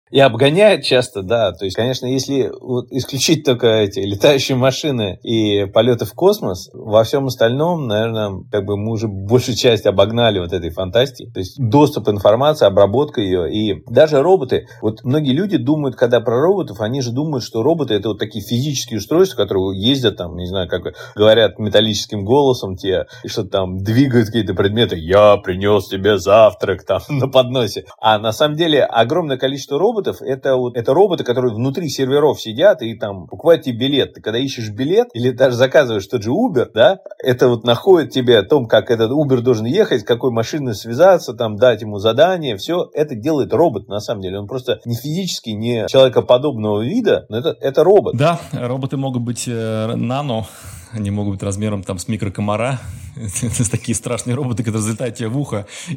И 0.10 0.20
обгоняют 0.20 0.84
часто, 0.84 1.22
да. 1.22 1.52
То 1.52 1.65
есть, 1.65 1.76
конечно, 1.76 2.06
если 2.06 2.50
вот 2.62 2.88
исключить 2.91 3.43
только 3.43 3.67
эти 3.67 4.00
летающие 4.00 4.58
машины 4.58 5.20
и 5.24 5.65
полеты 5.65 6.06
в 6.06 6.13
космос, 6.13 6.70
во 6.74 7.04
всем 7.04 7.26
остальном, 7.26 7.88
наверное, 7.88 8.43
как 8.52 8.65
бы 8.65 8.78
мы 8.78 8.93
уже 8.93 9.08
большую 9.08 9.58
часть 9.58 9.86
обогнали 9.86 10.39
вот 10.39 10.54
этой 10.54 10.70
фантастики. 10.70 11.30
То 11.32 11.39
есть 11.39 11.56
доступ 11.58 12.08
информации, 12.08 12.65
обработка 12.65 13.22
ее. 13.22 13.52
И 13.54 13.84
даже 13.88 14.22
роботы. 14.22 14.67
Вот 14.82 15.04
многие 15.04 15.34
люди 15.34 15.58
думают, 15.58 15.96
когда 15.96 16.22
про 16.22 16.39
роботов, 16.39 16.80
они 16.80 17.02
же 17.02 17.12
думают, 17.12 17.43
что 17.43 17.62
роботы 17.62 17.93
это 17.93 18.10
вот 18.10 18.20
такие 18.20 18.43
физические 18.43 19.00
устройства, 19.00 19.43
которые 19.43 19.80
ездят 19.80 20.17
там, 20.17 20.38
не 20.38 20.46
знаю, 20.46 20.70
как 20.70 20.96
говорят 21.15 21.60
металлическим 21.60 22.24
голосом 22.24 22.78
те, 22.78 23.08
и 23.24 23.28
что 23.28 23.43
там 23.43 23.80
двигают 23.80 24.28
какие-то 24.28 24.54
предметы. 24.54 24.96
Я 24.98 25.36
принес 25.38 25.88
тебе 25.88 26.17
завтрак 26.17 26.86
там 26.88 27.02
на 27.10 27.28
подносе. 27.28 27.86
А 28.00 28.17
на 28.20 28.32
самом 28.32 28.56
деле 28.56 28.84
огромное 28.84 29.38
количество 29.38 29.78
роботов 29.78 29.96
роботов 29.97 30.17
это 30.21 30.55
вот 30.55 30.77
это 30.77 30.93
роботы, 30.93 31.23
которые 31.23 31.53
внутри 31.53 31.89
серверов 31.89 32.39
сидят 32.39 32.81
и 32.81 32.95
там 32.95 33.27
покупают 33.27 33.63
тебе 33.63 33.77
билет. 33.77 34.13
Ты 34.13 34.21
когда 34.21 34.39
ищешь 34.39 34.69
билет 34.69 35.07
или 35.13 35.31
даже 35.31 35.55
заказываешь 35.55 36.05
тот 36.07 36.23
же 36.23 36.31
Uber, 36.31 36.67
да, 36.73 36.99
это 37.23 37.49
вот 37.49 37.63
находит 37.63 38.12
тебе 38.12 38.38
о 38.38 38.43
том, 38.43 38.67
как 38.67 38.91
этот 38.91 39.12
Uber 39.12 39.41
должен 39.41 39.65
ехать, 39.65 40.01
с 40.01 40.05
какой 40.05 40.31
машиной 40.31 40.75
связаться, 40.75 41.33
там 41.33 41.55
дать 41.55 41.81
ему 41.81 41.97
задание, 41.97 42.57
все 42.57 42.89
это 42.93 43.15
делает 43.15 43.53
робот 43.53 43.88
на 43.88 43.99
самом 43.99 44.21
деле. 44.21 44.39
Он 44.39 44.47
просто 44.47 44.79
не 44.86 44.95
физически, 44.95 45.49
не 45.49 45.88
человекоподобного 45.88 46.83
вида, 46.83 47.25
но 47.29 47.38
это, 47.38 47.55
это 47.60 47.83
робот. 47.83 48.15
Да, 48.15 48.39
роботы 48.51 48.97
могут 48.97 49.23
быть 49.23 49.45
э, 49.47 49.95
нано, 49.95 50.45
они 50.91 51.12
могут 51.12 51.36
быть 51.36 51.43
размером 51.43 51.84
там 51.84 52.00
с 52.00 52.08
микрокомара. 52.08 52.80
Это 53.15 53.69
такие 53.69 53.95
страшные 53.95 54.36
роботы, 54.36 54.63
которые 54.63 54.84
залетают 54.84 55.15
тебе 55.15 55.30
в 55.30 55.38
ухо 55.38 55.67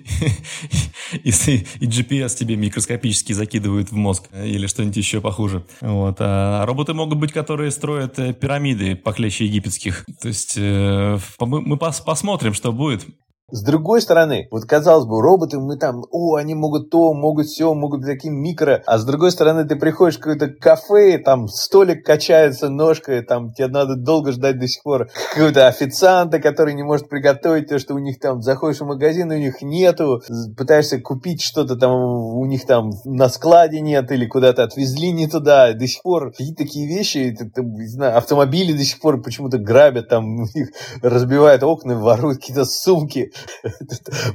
и, 1.12 1.29
и 1.31 1.87
GPS 1.87 2.37
тебе 2.37 2.57
микроскопически 2.57 3.33
закидывают 3.33 3.90
в 3.90 3.96
мозг 3.96 4.24
или 4.33 4.66
что-нибудь 4.66 4.96
еще 4.96 5.20
похуже. 5.20 5.64
Вот. 5.81 6.16
А 6.20 6.64
роботы 6.66 6.94
могут 6.94 7.18
быть, 7.18 7.33
которые 7.33 7.70
строят 7.70 8.18
э, 8.18 8.33
пирамиды 8.33 8.96
похлеще 8.96 9.46
египетских. 9.46 10.05
То 10.20 10.29
есть 10.29 10.55
э, 10.57 11.18
мы, 11.40 11.76
пос, 11.76 12.00
посмотрим, 12.00 12.55
что 12.55 12.72
будет. 12.72 13.07
С 13.52 13.62
другой 13.62 14.00
стороны, 14.02 14.48
вот 14.50 14.64
казалось 14.64 15.06
бы, 15.06 15.20
роботы, 15.20 15.58
мы 15.58 15.76
там, 15.76 16.04
о, 16.10 16.36
они 16.36 16.54
могут 16.54 16.90
то, 16.90 17.12
могут 17.14 17.46
все, 17.46 17.74
могут 17.74 18.04
таким 18.04 18.34
микро. 18.34 18.82
А 18.86 18.98
с 18.98 19.04
другой 19.04 19.30
стороны, 19.30 19.64
ты 19.64 19.76
приходишь 19.76 20.16
в 20.16 20.20
какое-то 20.20 20.48
кафе, 20.48 21.18
там 21.18 21.48
столик 21.48 22.04
качается 22.04 22.68
ножкой, 22.68 23.22
там 23.22 23.52
тебе 23.52 23.68
надо 23.68 23.96
долго 23.96 24.32
ждать 24.32 24.58
до 24.58 24.68
сих 24.68 24.82
пор 24.82 25.08
какого-то 25.32 25.66
официанта, 25.66 26.38
который 26.38 26.74
не 26.74 26.82
может 26.82 27.08
приготовить 27.08 27.68
то, 27.68 27.78
что 27.78 27.94
у 27.94 27.98
них 27.98 28.18
там, 28.20 28.42
заходишь 28.42 28.80
в 28.80 28.86
магазин, 28.86 29.30
у 29.30 29.36
них 29.36 29.62
нету, 29.62 30.22
пытаешься 30.56 31.00
купить 31.00 31.42
что-то 31.42 31.76
там, 31.76 31.92
у 31.92 32.44
них 32.46 32.66
там 32.66 32.90
на 33.04 33.28
складе 33.28 33.80
нет, 33.80 34.10
или 34.12 34.26
куда-то 34.26 34.62
отвезли 34.62 35.12
не 35.12 35.26
туда. 35.26 35.72
До 35.72 35.86
сих 35.86 36.02
пор 36.02 36.30
какие-то 36.30 36.62
такие 36.64 36.86
вещи, 36.86 37.32
это, 37.32 37.44
это, 37.44 37.62
не 37.62 37.88
знаю, 37.88 38.16
автомобили 38.16 38.72
до 38.72 38.84
сих 38.84 39.00
пор 39.00 39.22
почему-то 39.22 39.58
грабят, 39.58 40.08
там, 40.08 40.40
у 40.40 40.46
разбивают 41.02 41.62
окна, 41.62 41.98
воруют 41.98 42.38
какие-то 42.38 42.64
сумки. 42.64 43.32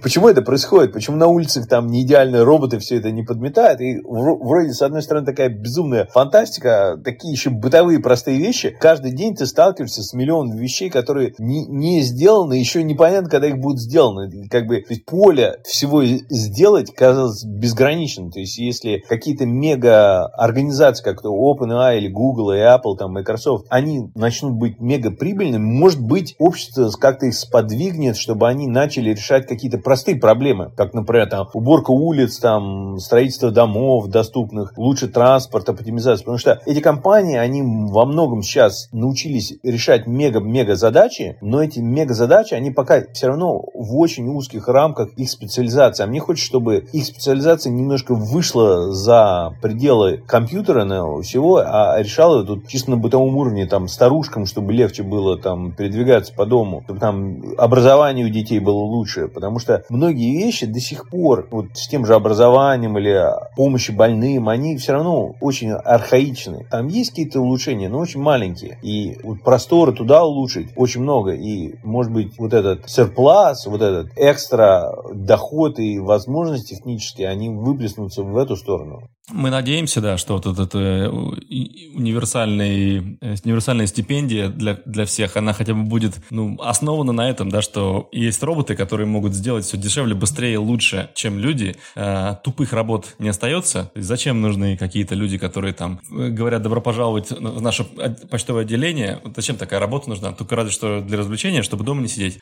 Почему 0.02 0.30
это 0.30 0.42
происходит? 0.42 0.94
Почему 0.94 1.18
на 1.18 1.28
улицах 1.28 1.68
там 1.68 1.88
не 1.88 2.04
идеальные 2.04 2.44
роботы 2.44 2.80
все 2.80 2.98
это 2.98 3.12
не 3.12 3.24
подметают? 3.24 3.82
И 3.82 4.00
вроде, 4.04 4.74
с 4.74 4.82
одной 4.82 5.02
стороны, 5.02 5.26
такая 5.26 5.50
безумная 5.50 6.06
фантастика, 6.06 7.00
такие 7.04 7.34
еще 7.34 7.50
бытовые 7.50 8.00
простые 8.00 8.38
вещи. 8.38 8.76
Каждый 8.80 9.12
день 9.12 9.36
ты 9.36 9.46
сталкиваешься 9.46 10.04
с 10.04 10.14
миллионом 10.14 10.58
вещей, 10.58 10.90
которые 10.90 11.34
не, 11.38 11.66
не 11.66 12.02
сделаны, 12.02 12.54
еще 12.54 12.84
непонятно, 12.84 13.30
когда 13.30 13.48
их 13.48 13.58
будут 13.58 13.80
сделаны. 13.80 14.48
Как 14.50 14.68
бы, 14.68 14.84
поле 15.06 15.58
всего 15.64 16.04
сделать 16.06 16.94
казалось 16.94 17.44
безграничным. 17.44 18.32
То 18.32 18.40
есть 18.40 18.58
если 18.58 19.04
какие-то 19.08 19.46
мега 19.46 20.26
организации, 20.26 21.04
как 21.04 21.22
то 21.22 21.30
OpenAI 21.30 21.98
или 21.98 22.08
Google 22.08 22.54
и 22.54 22.58
Apple, 22.58 22.98
там, 22.98 23.14
Microsoft, 23.14 23.66
они 23.70 24.10
начнут 24.16 24.54
быть 24.54 24.80
мега 24.80 25.12
прибыльными, 25.12 25.64
может 25.64 26.02
быть, 26.02 26.36
общество 26.40 26.90
как-то 27.00 27.28
их 27.28 27.36
сподвигнет, 27.36 28.18
чтобы 28.18 28.48
они 28.48 28.68
начали 28.68 28.95
начали 28.96 29.12
решать 29.12 29.48
какие-то 29.48 29.78
простые 29.78 30.18
проблемы, 30.18 30.72
как, 30.76 30.94
например, 30.94 31.28
там, 31.28 31.48
уборка 31.54 31.92
улиц, 31.92 32.40
там, 32.40 32.98
строительство 33.00 33.52
домов 33.52 34.08
доступных, 34.08 34.74
лучше 34.78 35.08
транспорт, 35.08 35.68
оптимизация. 35.70 36.24
Потому 36.24 36.38
что 36.38 36.62
эти 36.66 36.80
компании, 36.80 37.38
они 37.38 37.62
во 37.62 38.06
многом 38.06 38.42
сейчас 38.42 38.88
научились 38.92 39.54
решать 39.64 40.08
мега-мега 40.08 40.76
задачи, 40.76 41.38
но 41.42 41.62
эти 41.62 41.80
мега 41.80 42.14
задачи, 42.14 42.54
они 42.54 42.72
пока 42.72 43.02
все 43.14 43.28
равно 43.28 43.62
в 43.74 43.98
очень 43.98 44.28
узких 44.30 44.68
рамках 44.68 45.10
их 45.18 45.30
специализации. 45.30 46.04
А 46.04 46.08
мне 46.08 46.20
хочется, 46.20 46.48
чтобы 46.48 46.86
их 46.94 47.06
специализация 47.06 47.72
немножко 47.72 48.16
вышла 48.16 48.94
за 48.94 49.56
пределы 49.62 50.24
компьютера 50.26 50.86
всего, 51.22 51.58
а 51.58 51.98
решала 52.00 52.46
тут 52.46 52.68
чисто 52.68 52.92
на 52.92 52.98
бытовом 52.98 53.36
уровне, 53.36 53.66
там, 53.66 53.88
старушкам, 53.88 54.46
чтобы 54.46 54.74
легче 54.74 55.04
было 55.04 55.38
там 55.38 55.72
передвигаться 55.72 56.34
по 56.34 56.46
дому, 56.46 56.82
чтобы 56.86 57.00
там 57.00 57.42
образование 57.58 58.26
у 58.26 58.30
детей 58.30 58.60
было 58.60 58.75
лучше, 58.84 59.28
потому 59.28 59.60
что 59.60 59.84
многие 59.90 60.36
вещи 60.36 60.66
до 60.66 60.80
сих 60.80 61.10
пор 61.10 61.48
вот 61.52 61.68
с 61.74 61.88
тем 61.88 62.06
же 62.06 62.16
образованием 62.16 62.98
или 62.98 63.24
помощи 63.56 63.92
больным, 63.92 64.50
они 64.50 64.78
все 64.78 64.94
равно 64.94 65.36
очень 65.42 65.72
архаичны. 65.72 66.66
Там 66.70 66.88
есть 66.88 67.12
какие-то 67.12 67.40
улучшения, 67.40 67.90
но 67.90 68.00
очень 68.00 68.22
маленькие. 68.22 68.78
И 68.82 69.18
вот 69.24 69.42
просторы 69.42 69.94
туда 69.94 70.24
улучшить 70.26 70.70
очень 70.76 71.02
много. 71.02 71.32
И, 71.32 71.76
может 71.84 72.12
быть, 72.12 72.38
вот 72.38 72.54
этот 72.54 72.90
серплас, 72.90 73.66
вот 73.66 73.82
этот 73.82 74.12
экстра 74.16 74.96
доход 75.14 75.80
и 75.80 76.00
возможности 76.00 76.76
технические, 76.76 77.30
они 77.30 77.50
выплеснутся 77.50 78.24
в 78.24 78.38
эту 78.38 78.56
сторону. 78.56 79.10
Мы 79.32 79.50
надеемся, 79.50 80.02
да, 80.02 80.18
что 80.18 80.38
вот 80.38 80.60
эта 80.60 80.78
э, 80.78 81.10
универсальная, 81.10 83.18
э, 83.22 83.36
универсальная 83.44 83.88
стипендия 83.88 84.50
для, 84.50 84.76
для 84.86 85.06
всех, 85.06 85.36
она 85.36 85.54
хотя 85.54 85.74
бы 85.74 85.82
будет 85.82 86.14
ну, 86.30 86.62
основана 86.62 87.12
на 87.12 87.28
этом, 87.28 87.50
да, 87.50 87.64
что 87.64 88.08
есть 88.12 88.44
роботы, 88.44 88.76
которые 88.76 89.08
могут 89.08 89.34
сделать 89.34 89.66
все 89.66 89.78
дешевле, 89.78 90.14
быстрее, 90.14 90.60
лучше, 90.60 91.10
чем 91.16 91.40
люди. 91.40 91.76
А, 91.96 92.36
тупых 92.36 92.72
работ 92.72 93.16
не 93.18 93.30
остается. 93.30 93.92
Зачем 93.96 94.42
нужны 94.42 94.78
какие-то 94.78 95.16
люди, 95.16 95.40
которые 95.40 95.74
там 95.74 96.00
говорят 96.10 96.62
«добро 96.62 96.80
пожаловать 96.80 97.32
в 97.32 97.62
наше 97.62 97.84
почтовое 98.30 98.62
отделение»? 98.62 99.22
Зачем 99.36 99.56
такая 99.56 99.80
работа 99.80 100.08
нужна? 100.08 100.34
Только 100.34 100.56
ради 100.56 100.70
что 100.70 101.02
для 101.02 101.18
развлечения, 101.18 101.64
чтобы 101.64 101.84
дома 101.84 102.02
не 102.02 102.08
сидеть. 102.08 102.40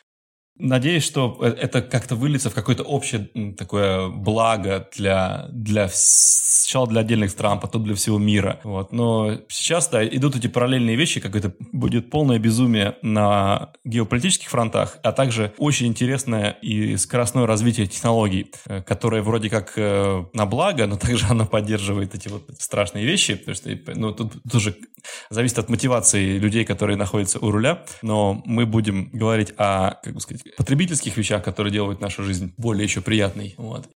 Надеюсь, 0.56 1.04
что 1.04 1.38
э, 1.40 1.48
это 1.48 1.82
как-то 1.82 2.14
выльется 2.14 2.50
в 2.50 2.54
какое-то 2.54 2.84
общее 2.84 3.28
такое 3.56 4.08
благо 4.08 4.88
для, 4.96 5.46
для 5.50 5.88
сначала 5.92 6.86
для 6.86 7.00
отдельных 7.00 7.30
стран, 7.30 7.60
потом 7.60 7.84
для 7.84 7.94
всего 7.94 8.18
мира. 8.18 8.60
Вот. 8.64 8.92
Но 8.92 9.38
сейчас, 9.48 9.88
да, 9.88 10.06
идут 10.06 10.36
эти 10.36 10.46
параллельные 10.46 10.96
вещи, 10.96 11.20
как 11.20 11.36
это 11.36 11.54
будет 11.72 12.10
полное 12.10 12.38
безумие 12.38 12.96
на 13.02 13.72
геополитических 13.84 14.48
фронтах, 14.48 14.98
а 15.02 15.12
также 15.12 15.52
очень 15.58 15.88
интересное 15.88 16.50
и 16.50 16.96
скоростное 16.96 17.46
развитие 17.46 17.86
технологий, 17.86 18.50
э, 18.66 18.82
которое 18.82 19.22
вроде 19.22 19.50
как 19.50 19.72
э, 19.76 20.24
на 20.32 20.46
благо, 20.46 20.86
но 20.86 20.96
также 20.96 21.26
оно 21.30 21.46
поддерживает 21.46 22.14
эти 22.14 22.28
вот 22.28 22.48
страшные 22.58 23.04
вещи, 23.04 23.34
потому 23.34 23.54
что 23.56 23.70
ну, 23.94 24.12
тут 24.12 24.42
тоже 24.50 24.76
зависит 25.30 25.58
от 25.58 25.68
мотивации 25.68 26.38
людей, 26.38 26.64
которые 26.64 26.96
находятся 26.96 27.38
у 27.38 27.50
руля, 27.50 27.84
но 28.02 28.42
мы 28.46 28.66
будем 28.66 29.10
говорить 29.12 29.52
о, 29.56 29.98
как 30.02 30.14
бы 30.14 30.20
сказать, 30.20 30.43
потребительских 30.56 31.16
вещах, 31.16 31.42
которые 31.42 31.72
делают 31.72 32.00
нашу 32.00 32.22
жизнь 32.22 32.52
более 32.56 32.84
еще 32.84 33.00
приятной. 33.00 33.54
Вот. 33.56 33.88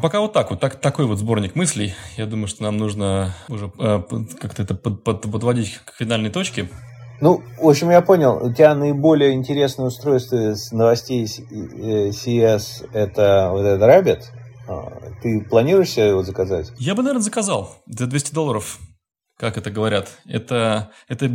Пока 0.00 0.20
вот 0.20 0.32
так 0.32 0.50
вот, 0.50 0.60
так, 0.60 0.80
такой 0.80 1.06
вот 1.06 1.18
сборник 1.18 1.56
мыслей. 1.56 1.94
Я 2.16 2.26
думаю, 2.26 2.46
что 2.46 2.62
нам 2.62 2.76
нужно 2.76 3.34
уже 3.48 3.72
э, 3.78 4.02
как-то 4.40 4.62
это 4.62 4.74
под, 4.74 5.02
под, 5.02 5.22
подводить 5.22 5.78
к 5.84 5.94
финальной 5.96 6.30
точке. 6.30 6.68
Ну, 7.20 7.42
в 7.58 7.68
общем, 7.68 7.90
я 7.90 8.00
понял. 8.00 8.38
У 8.40 8.52
тебя 8.52 8.74
наиболее 8.74 9.32
интересное 9.32 9.86
устройство 9.86 10.54
с 10.54 10.72
новостей 10.72 11.24
CS– 11.24 12.88
это 12.92 13.48
вот 13.50 13.62
этот 13.62 13.82
Rabbit. 13.82 14.22
А, 14.68 15.12
ты 15.20 15.40
планируешь 15.40 15.90
себе 15.90 16.08
его 16.08 16.22
заказать? 16.22 16.70
Я 16.78 16.94
бы, 16.94 17.02
наверное, 17.02 17.22
заказал 17.22 17.76
за 17.86 18.06
200 18.06 18.32
долларов. 18.32 18.78
Как 19.36 19.58
это 19.58 19.70
говорят? 19.70 20.08
Это, 20.26 20.92
это 21.08 21.30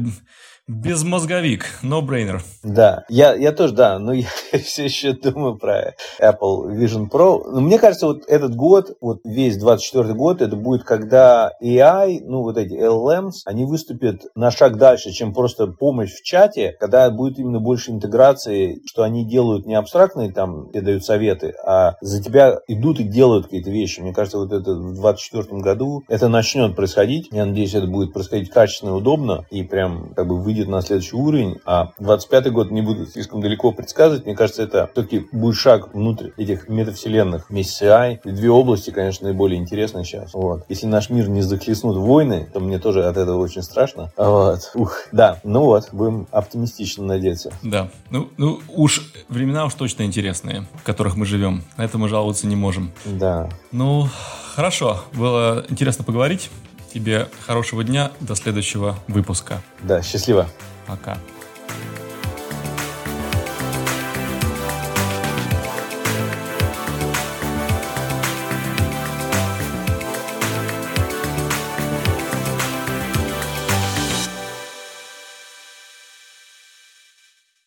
Безмозговик, 0.68 1.68
no-brainer. 1.84 2.40
Да, 2.64 3.06
я, 3.08 3.36
я 3.36 3.52
тоже, 3.52 3.76
да, 3.76 4.00
но 4.00 4.14
я 4.14 4.26
все 4.64 4.86
еще 4.86 5.14
думаю 5.14 5.58
про 5.58 5.94
Apple 6.20 6.76
Vision 6.76 7.08
Pro. 7.08 7.44
Но 7.48 7.62
мне 7.62 7.78
кажется, 7.78 8.08
вот 8.08 8.24
этот 8.28 8.56
год, 8.56 8.98
вот 9.00 9.20
весь 9.24 9.58
24 9.58 10.16
год, 10.16 10.42
это 10.42 10.56
будет, 10.56 10.84
когда 10.84 11.52
AI, 11.62 12.18
ну 12.24 12.42
вот 12.42 12.58
эти 12.58 12.74
LLMs, 12.74 13.44
они 13.46 13.66
выступят 13.66 14.24
на 14.34 14.50
шаг 14.50 14.78
дальше, 14.78 15.12
чем 15.12 15.36
просто 15.36 15.68
помощь 15.68 16.12
в 16.12 16.24
чате, 16.24 16.76
когда 16.80 17.12
будет 17.12 17.38
именно 17.38 17.60
больше 17.60 17.92
интеграции, 17.92 18.82
что 18.88 19.04
они 19.04 19.24
делают 19.24 19.68
не 19.68 19.76
абстрактные, 19.76 20.32
там, 20.32 20.72
тебе 20.72 20.82
дают 20.82 21.06
советы, 21.06 21.54
а 21.64 21.94
за 22.02 22.24
тебя 22.24 22.58
идут 22.68 23.00
и 23.00 23.04
делают 23.04 23.46
какие-то 23.46 23.70
вещи. 23.70 24.00
Мне 24.00 24.16
кажется, 24.16 24.40
вот 24.40 24.52
это 24.52 24.74
в 24.74 24.96
24 24.96 25.62
году 25.62 26.04
это 26.08 26.28
начнет 26.28 26.76
происходить. 26.76 27.28
Я 27.32 27.46
надеюсь, 27.46 27.76
это 27.76 27.86
будет 27.86 28.14
происходить 28.14 28.50
качественно 28.50 28.90
и 28.90 28.94
удобно, 28.94 29.46
и 29.52 29.62
прям 29.62 30.12
как 30.16 30.28
бы 30.28 30.42
выйдет 30.56 30.70
на 30.70 30.82
следующий 30.82 31.18
уровень, 31.18 31.60
а 31.66 31.92
25 32.00 32.52
год 32.52 32.72
не 32.72 32.82
буду 32.82 33.06
слишком 33.06 33.42
далеко 33.42 33.74
предсказывать. 33.74 34.26
Мне 34.26 34.36
кажется, 34.36 34.64
это 34.64 34.90
все-таки 34.94 35.28
будет 35.34 35.56
шаг 35.56 35.94
внутрь 35.94 36.30
этих 36.38 36.70
метавселенных 36.70 37.52
AI. 37.52 38.20
И 38.24 38.32
две 38.32 38.50
области, 38.50 38.92
конечно, 38.92 39.28
наиболее 39.28 39.60
интересные 39.60 40.06
сейчас. 40.06 40.34
Вот. 40.34 40.64
Если 40.70 40.88
наш 40.88 41.10
мир 41.10 41.28
не 41.28 41.42
захлестнут 41.42 41.98
войны, 41.98 42.48
то 42.54 42.62
мне 42.62 42.80
тоже 42.80 43.04
от 43.04 43.18
этого 43.18 43.42
очень 43.42 43.64
страшно. 43.64 44.12
Вот. 44.16 44.72
Ух, 44.76 44.96
да, 45.12 45.40
ну 45.44 45.64
вот, 45.64 45.90
будем 45.92 46.28
оптимистично 46.32 47.04
надеяться. 47.04 47.52
Да, 47.62 47.90
ну, 48.10 48.30
ну 48.38 48.60
уж 48.70 49.12
времена 49.28 49.66
уж 49.66 49.74
точно 49.74 50.04
интересные, 50.04 50.68
в 50.76 50.84
которых 50.84 51.18
мы 51.18 51.26
живем. 51.26 51.64
На 51.76 51.84
это 51.84 51.98
мы 51.98 52.08
жаловаться 52.08 52.48
не 52.48 52.56
можем. 52.56 52.92
Да. 53.04 53.50
Ну, 53.74 54.08
хорошо, 54.56 55.02
было 55.14 55.66
интересно 55.70 56.06
поговорить. 56.06 56.50
Тебе 56.96 57.28
хорошего 57.46 57.84
дня, 57.84 58.14
до 58.22 58.36
следующего 58.36 58.98
выпуска. 59.10 59.62
Да, 59.82 60.02
счастливо. 60.02 60.50
Пока. 60.88 61.18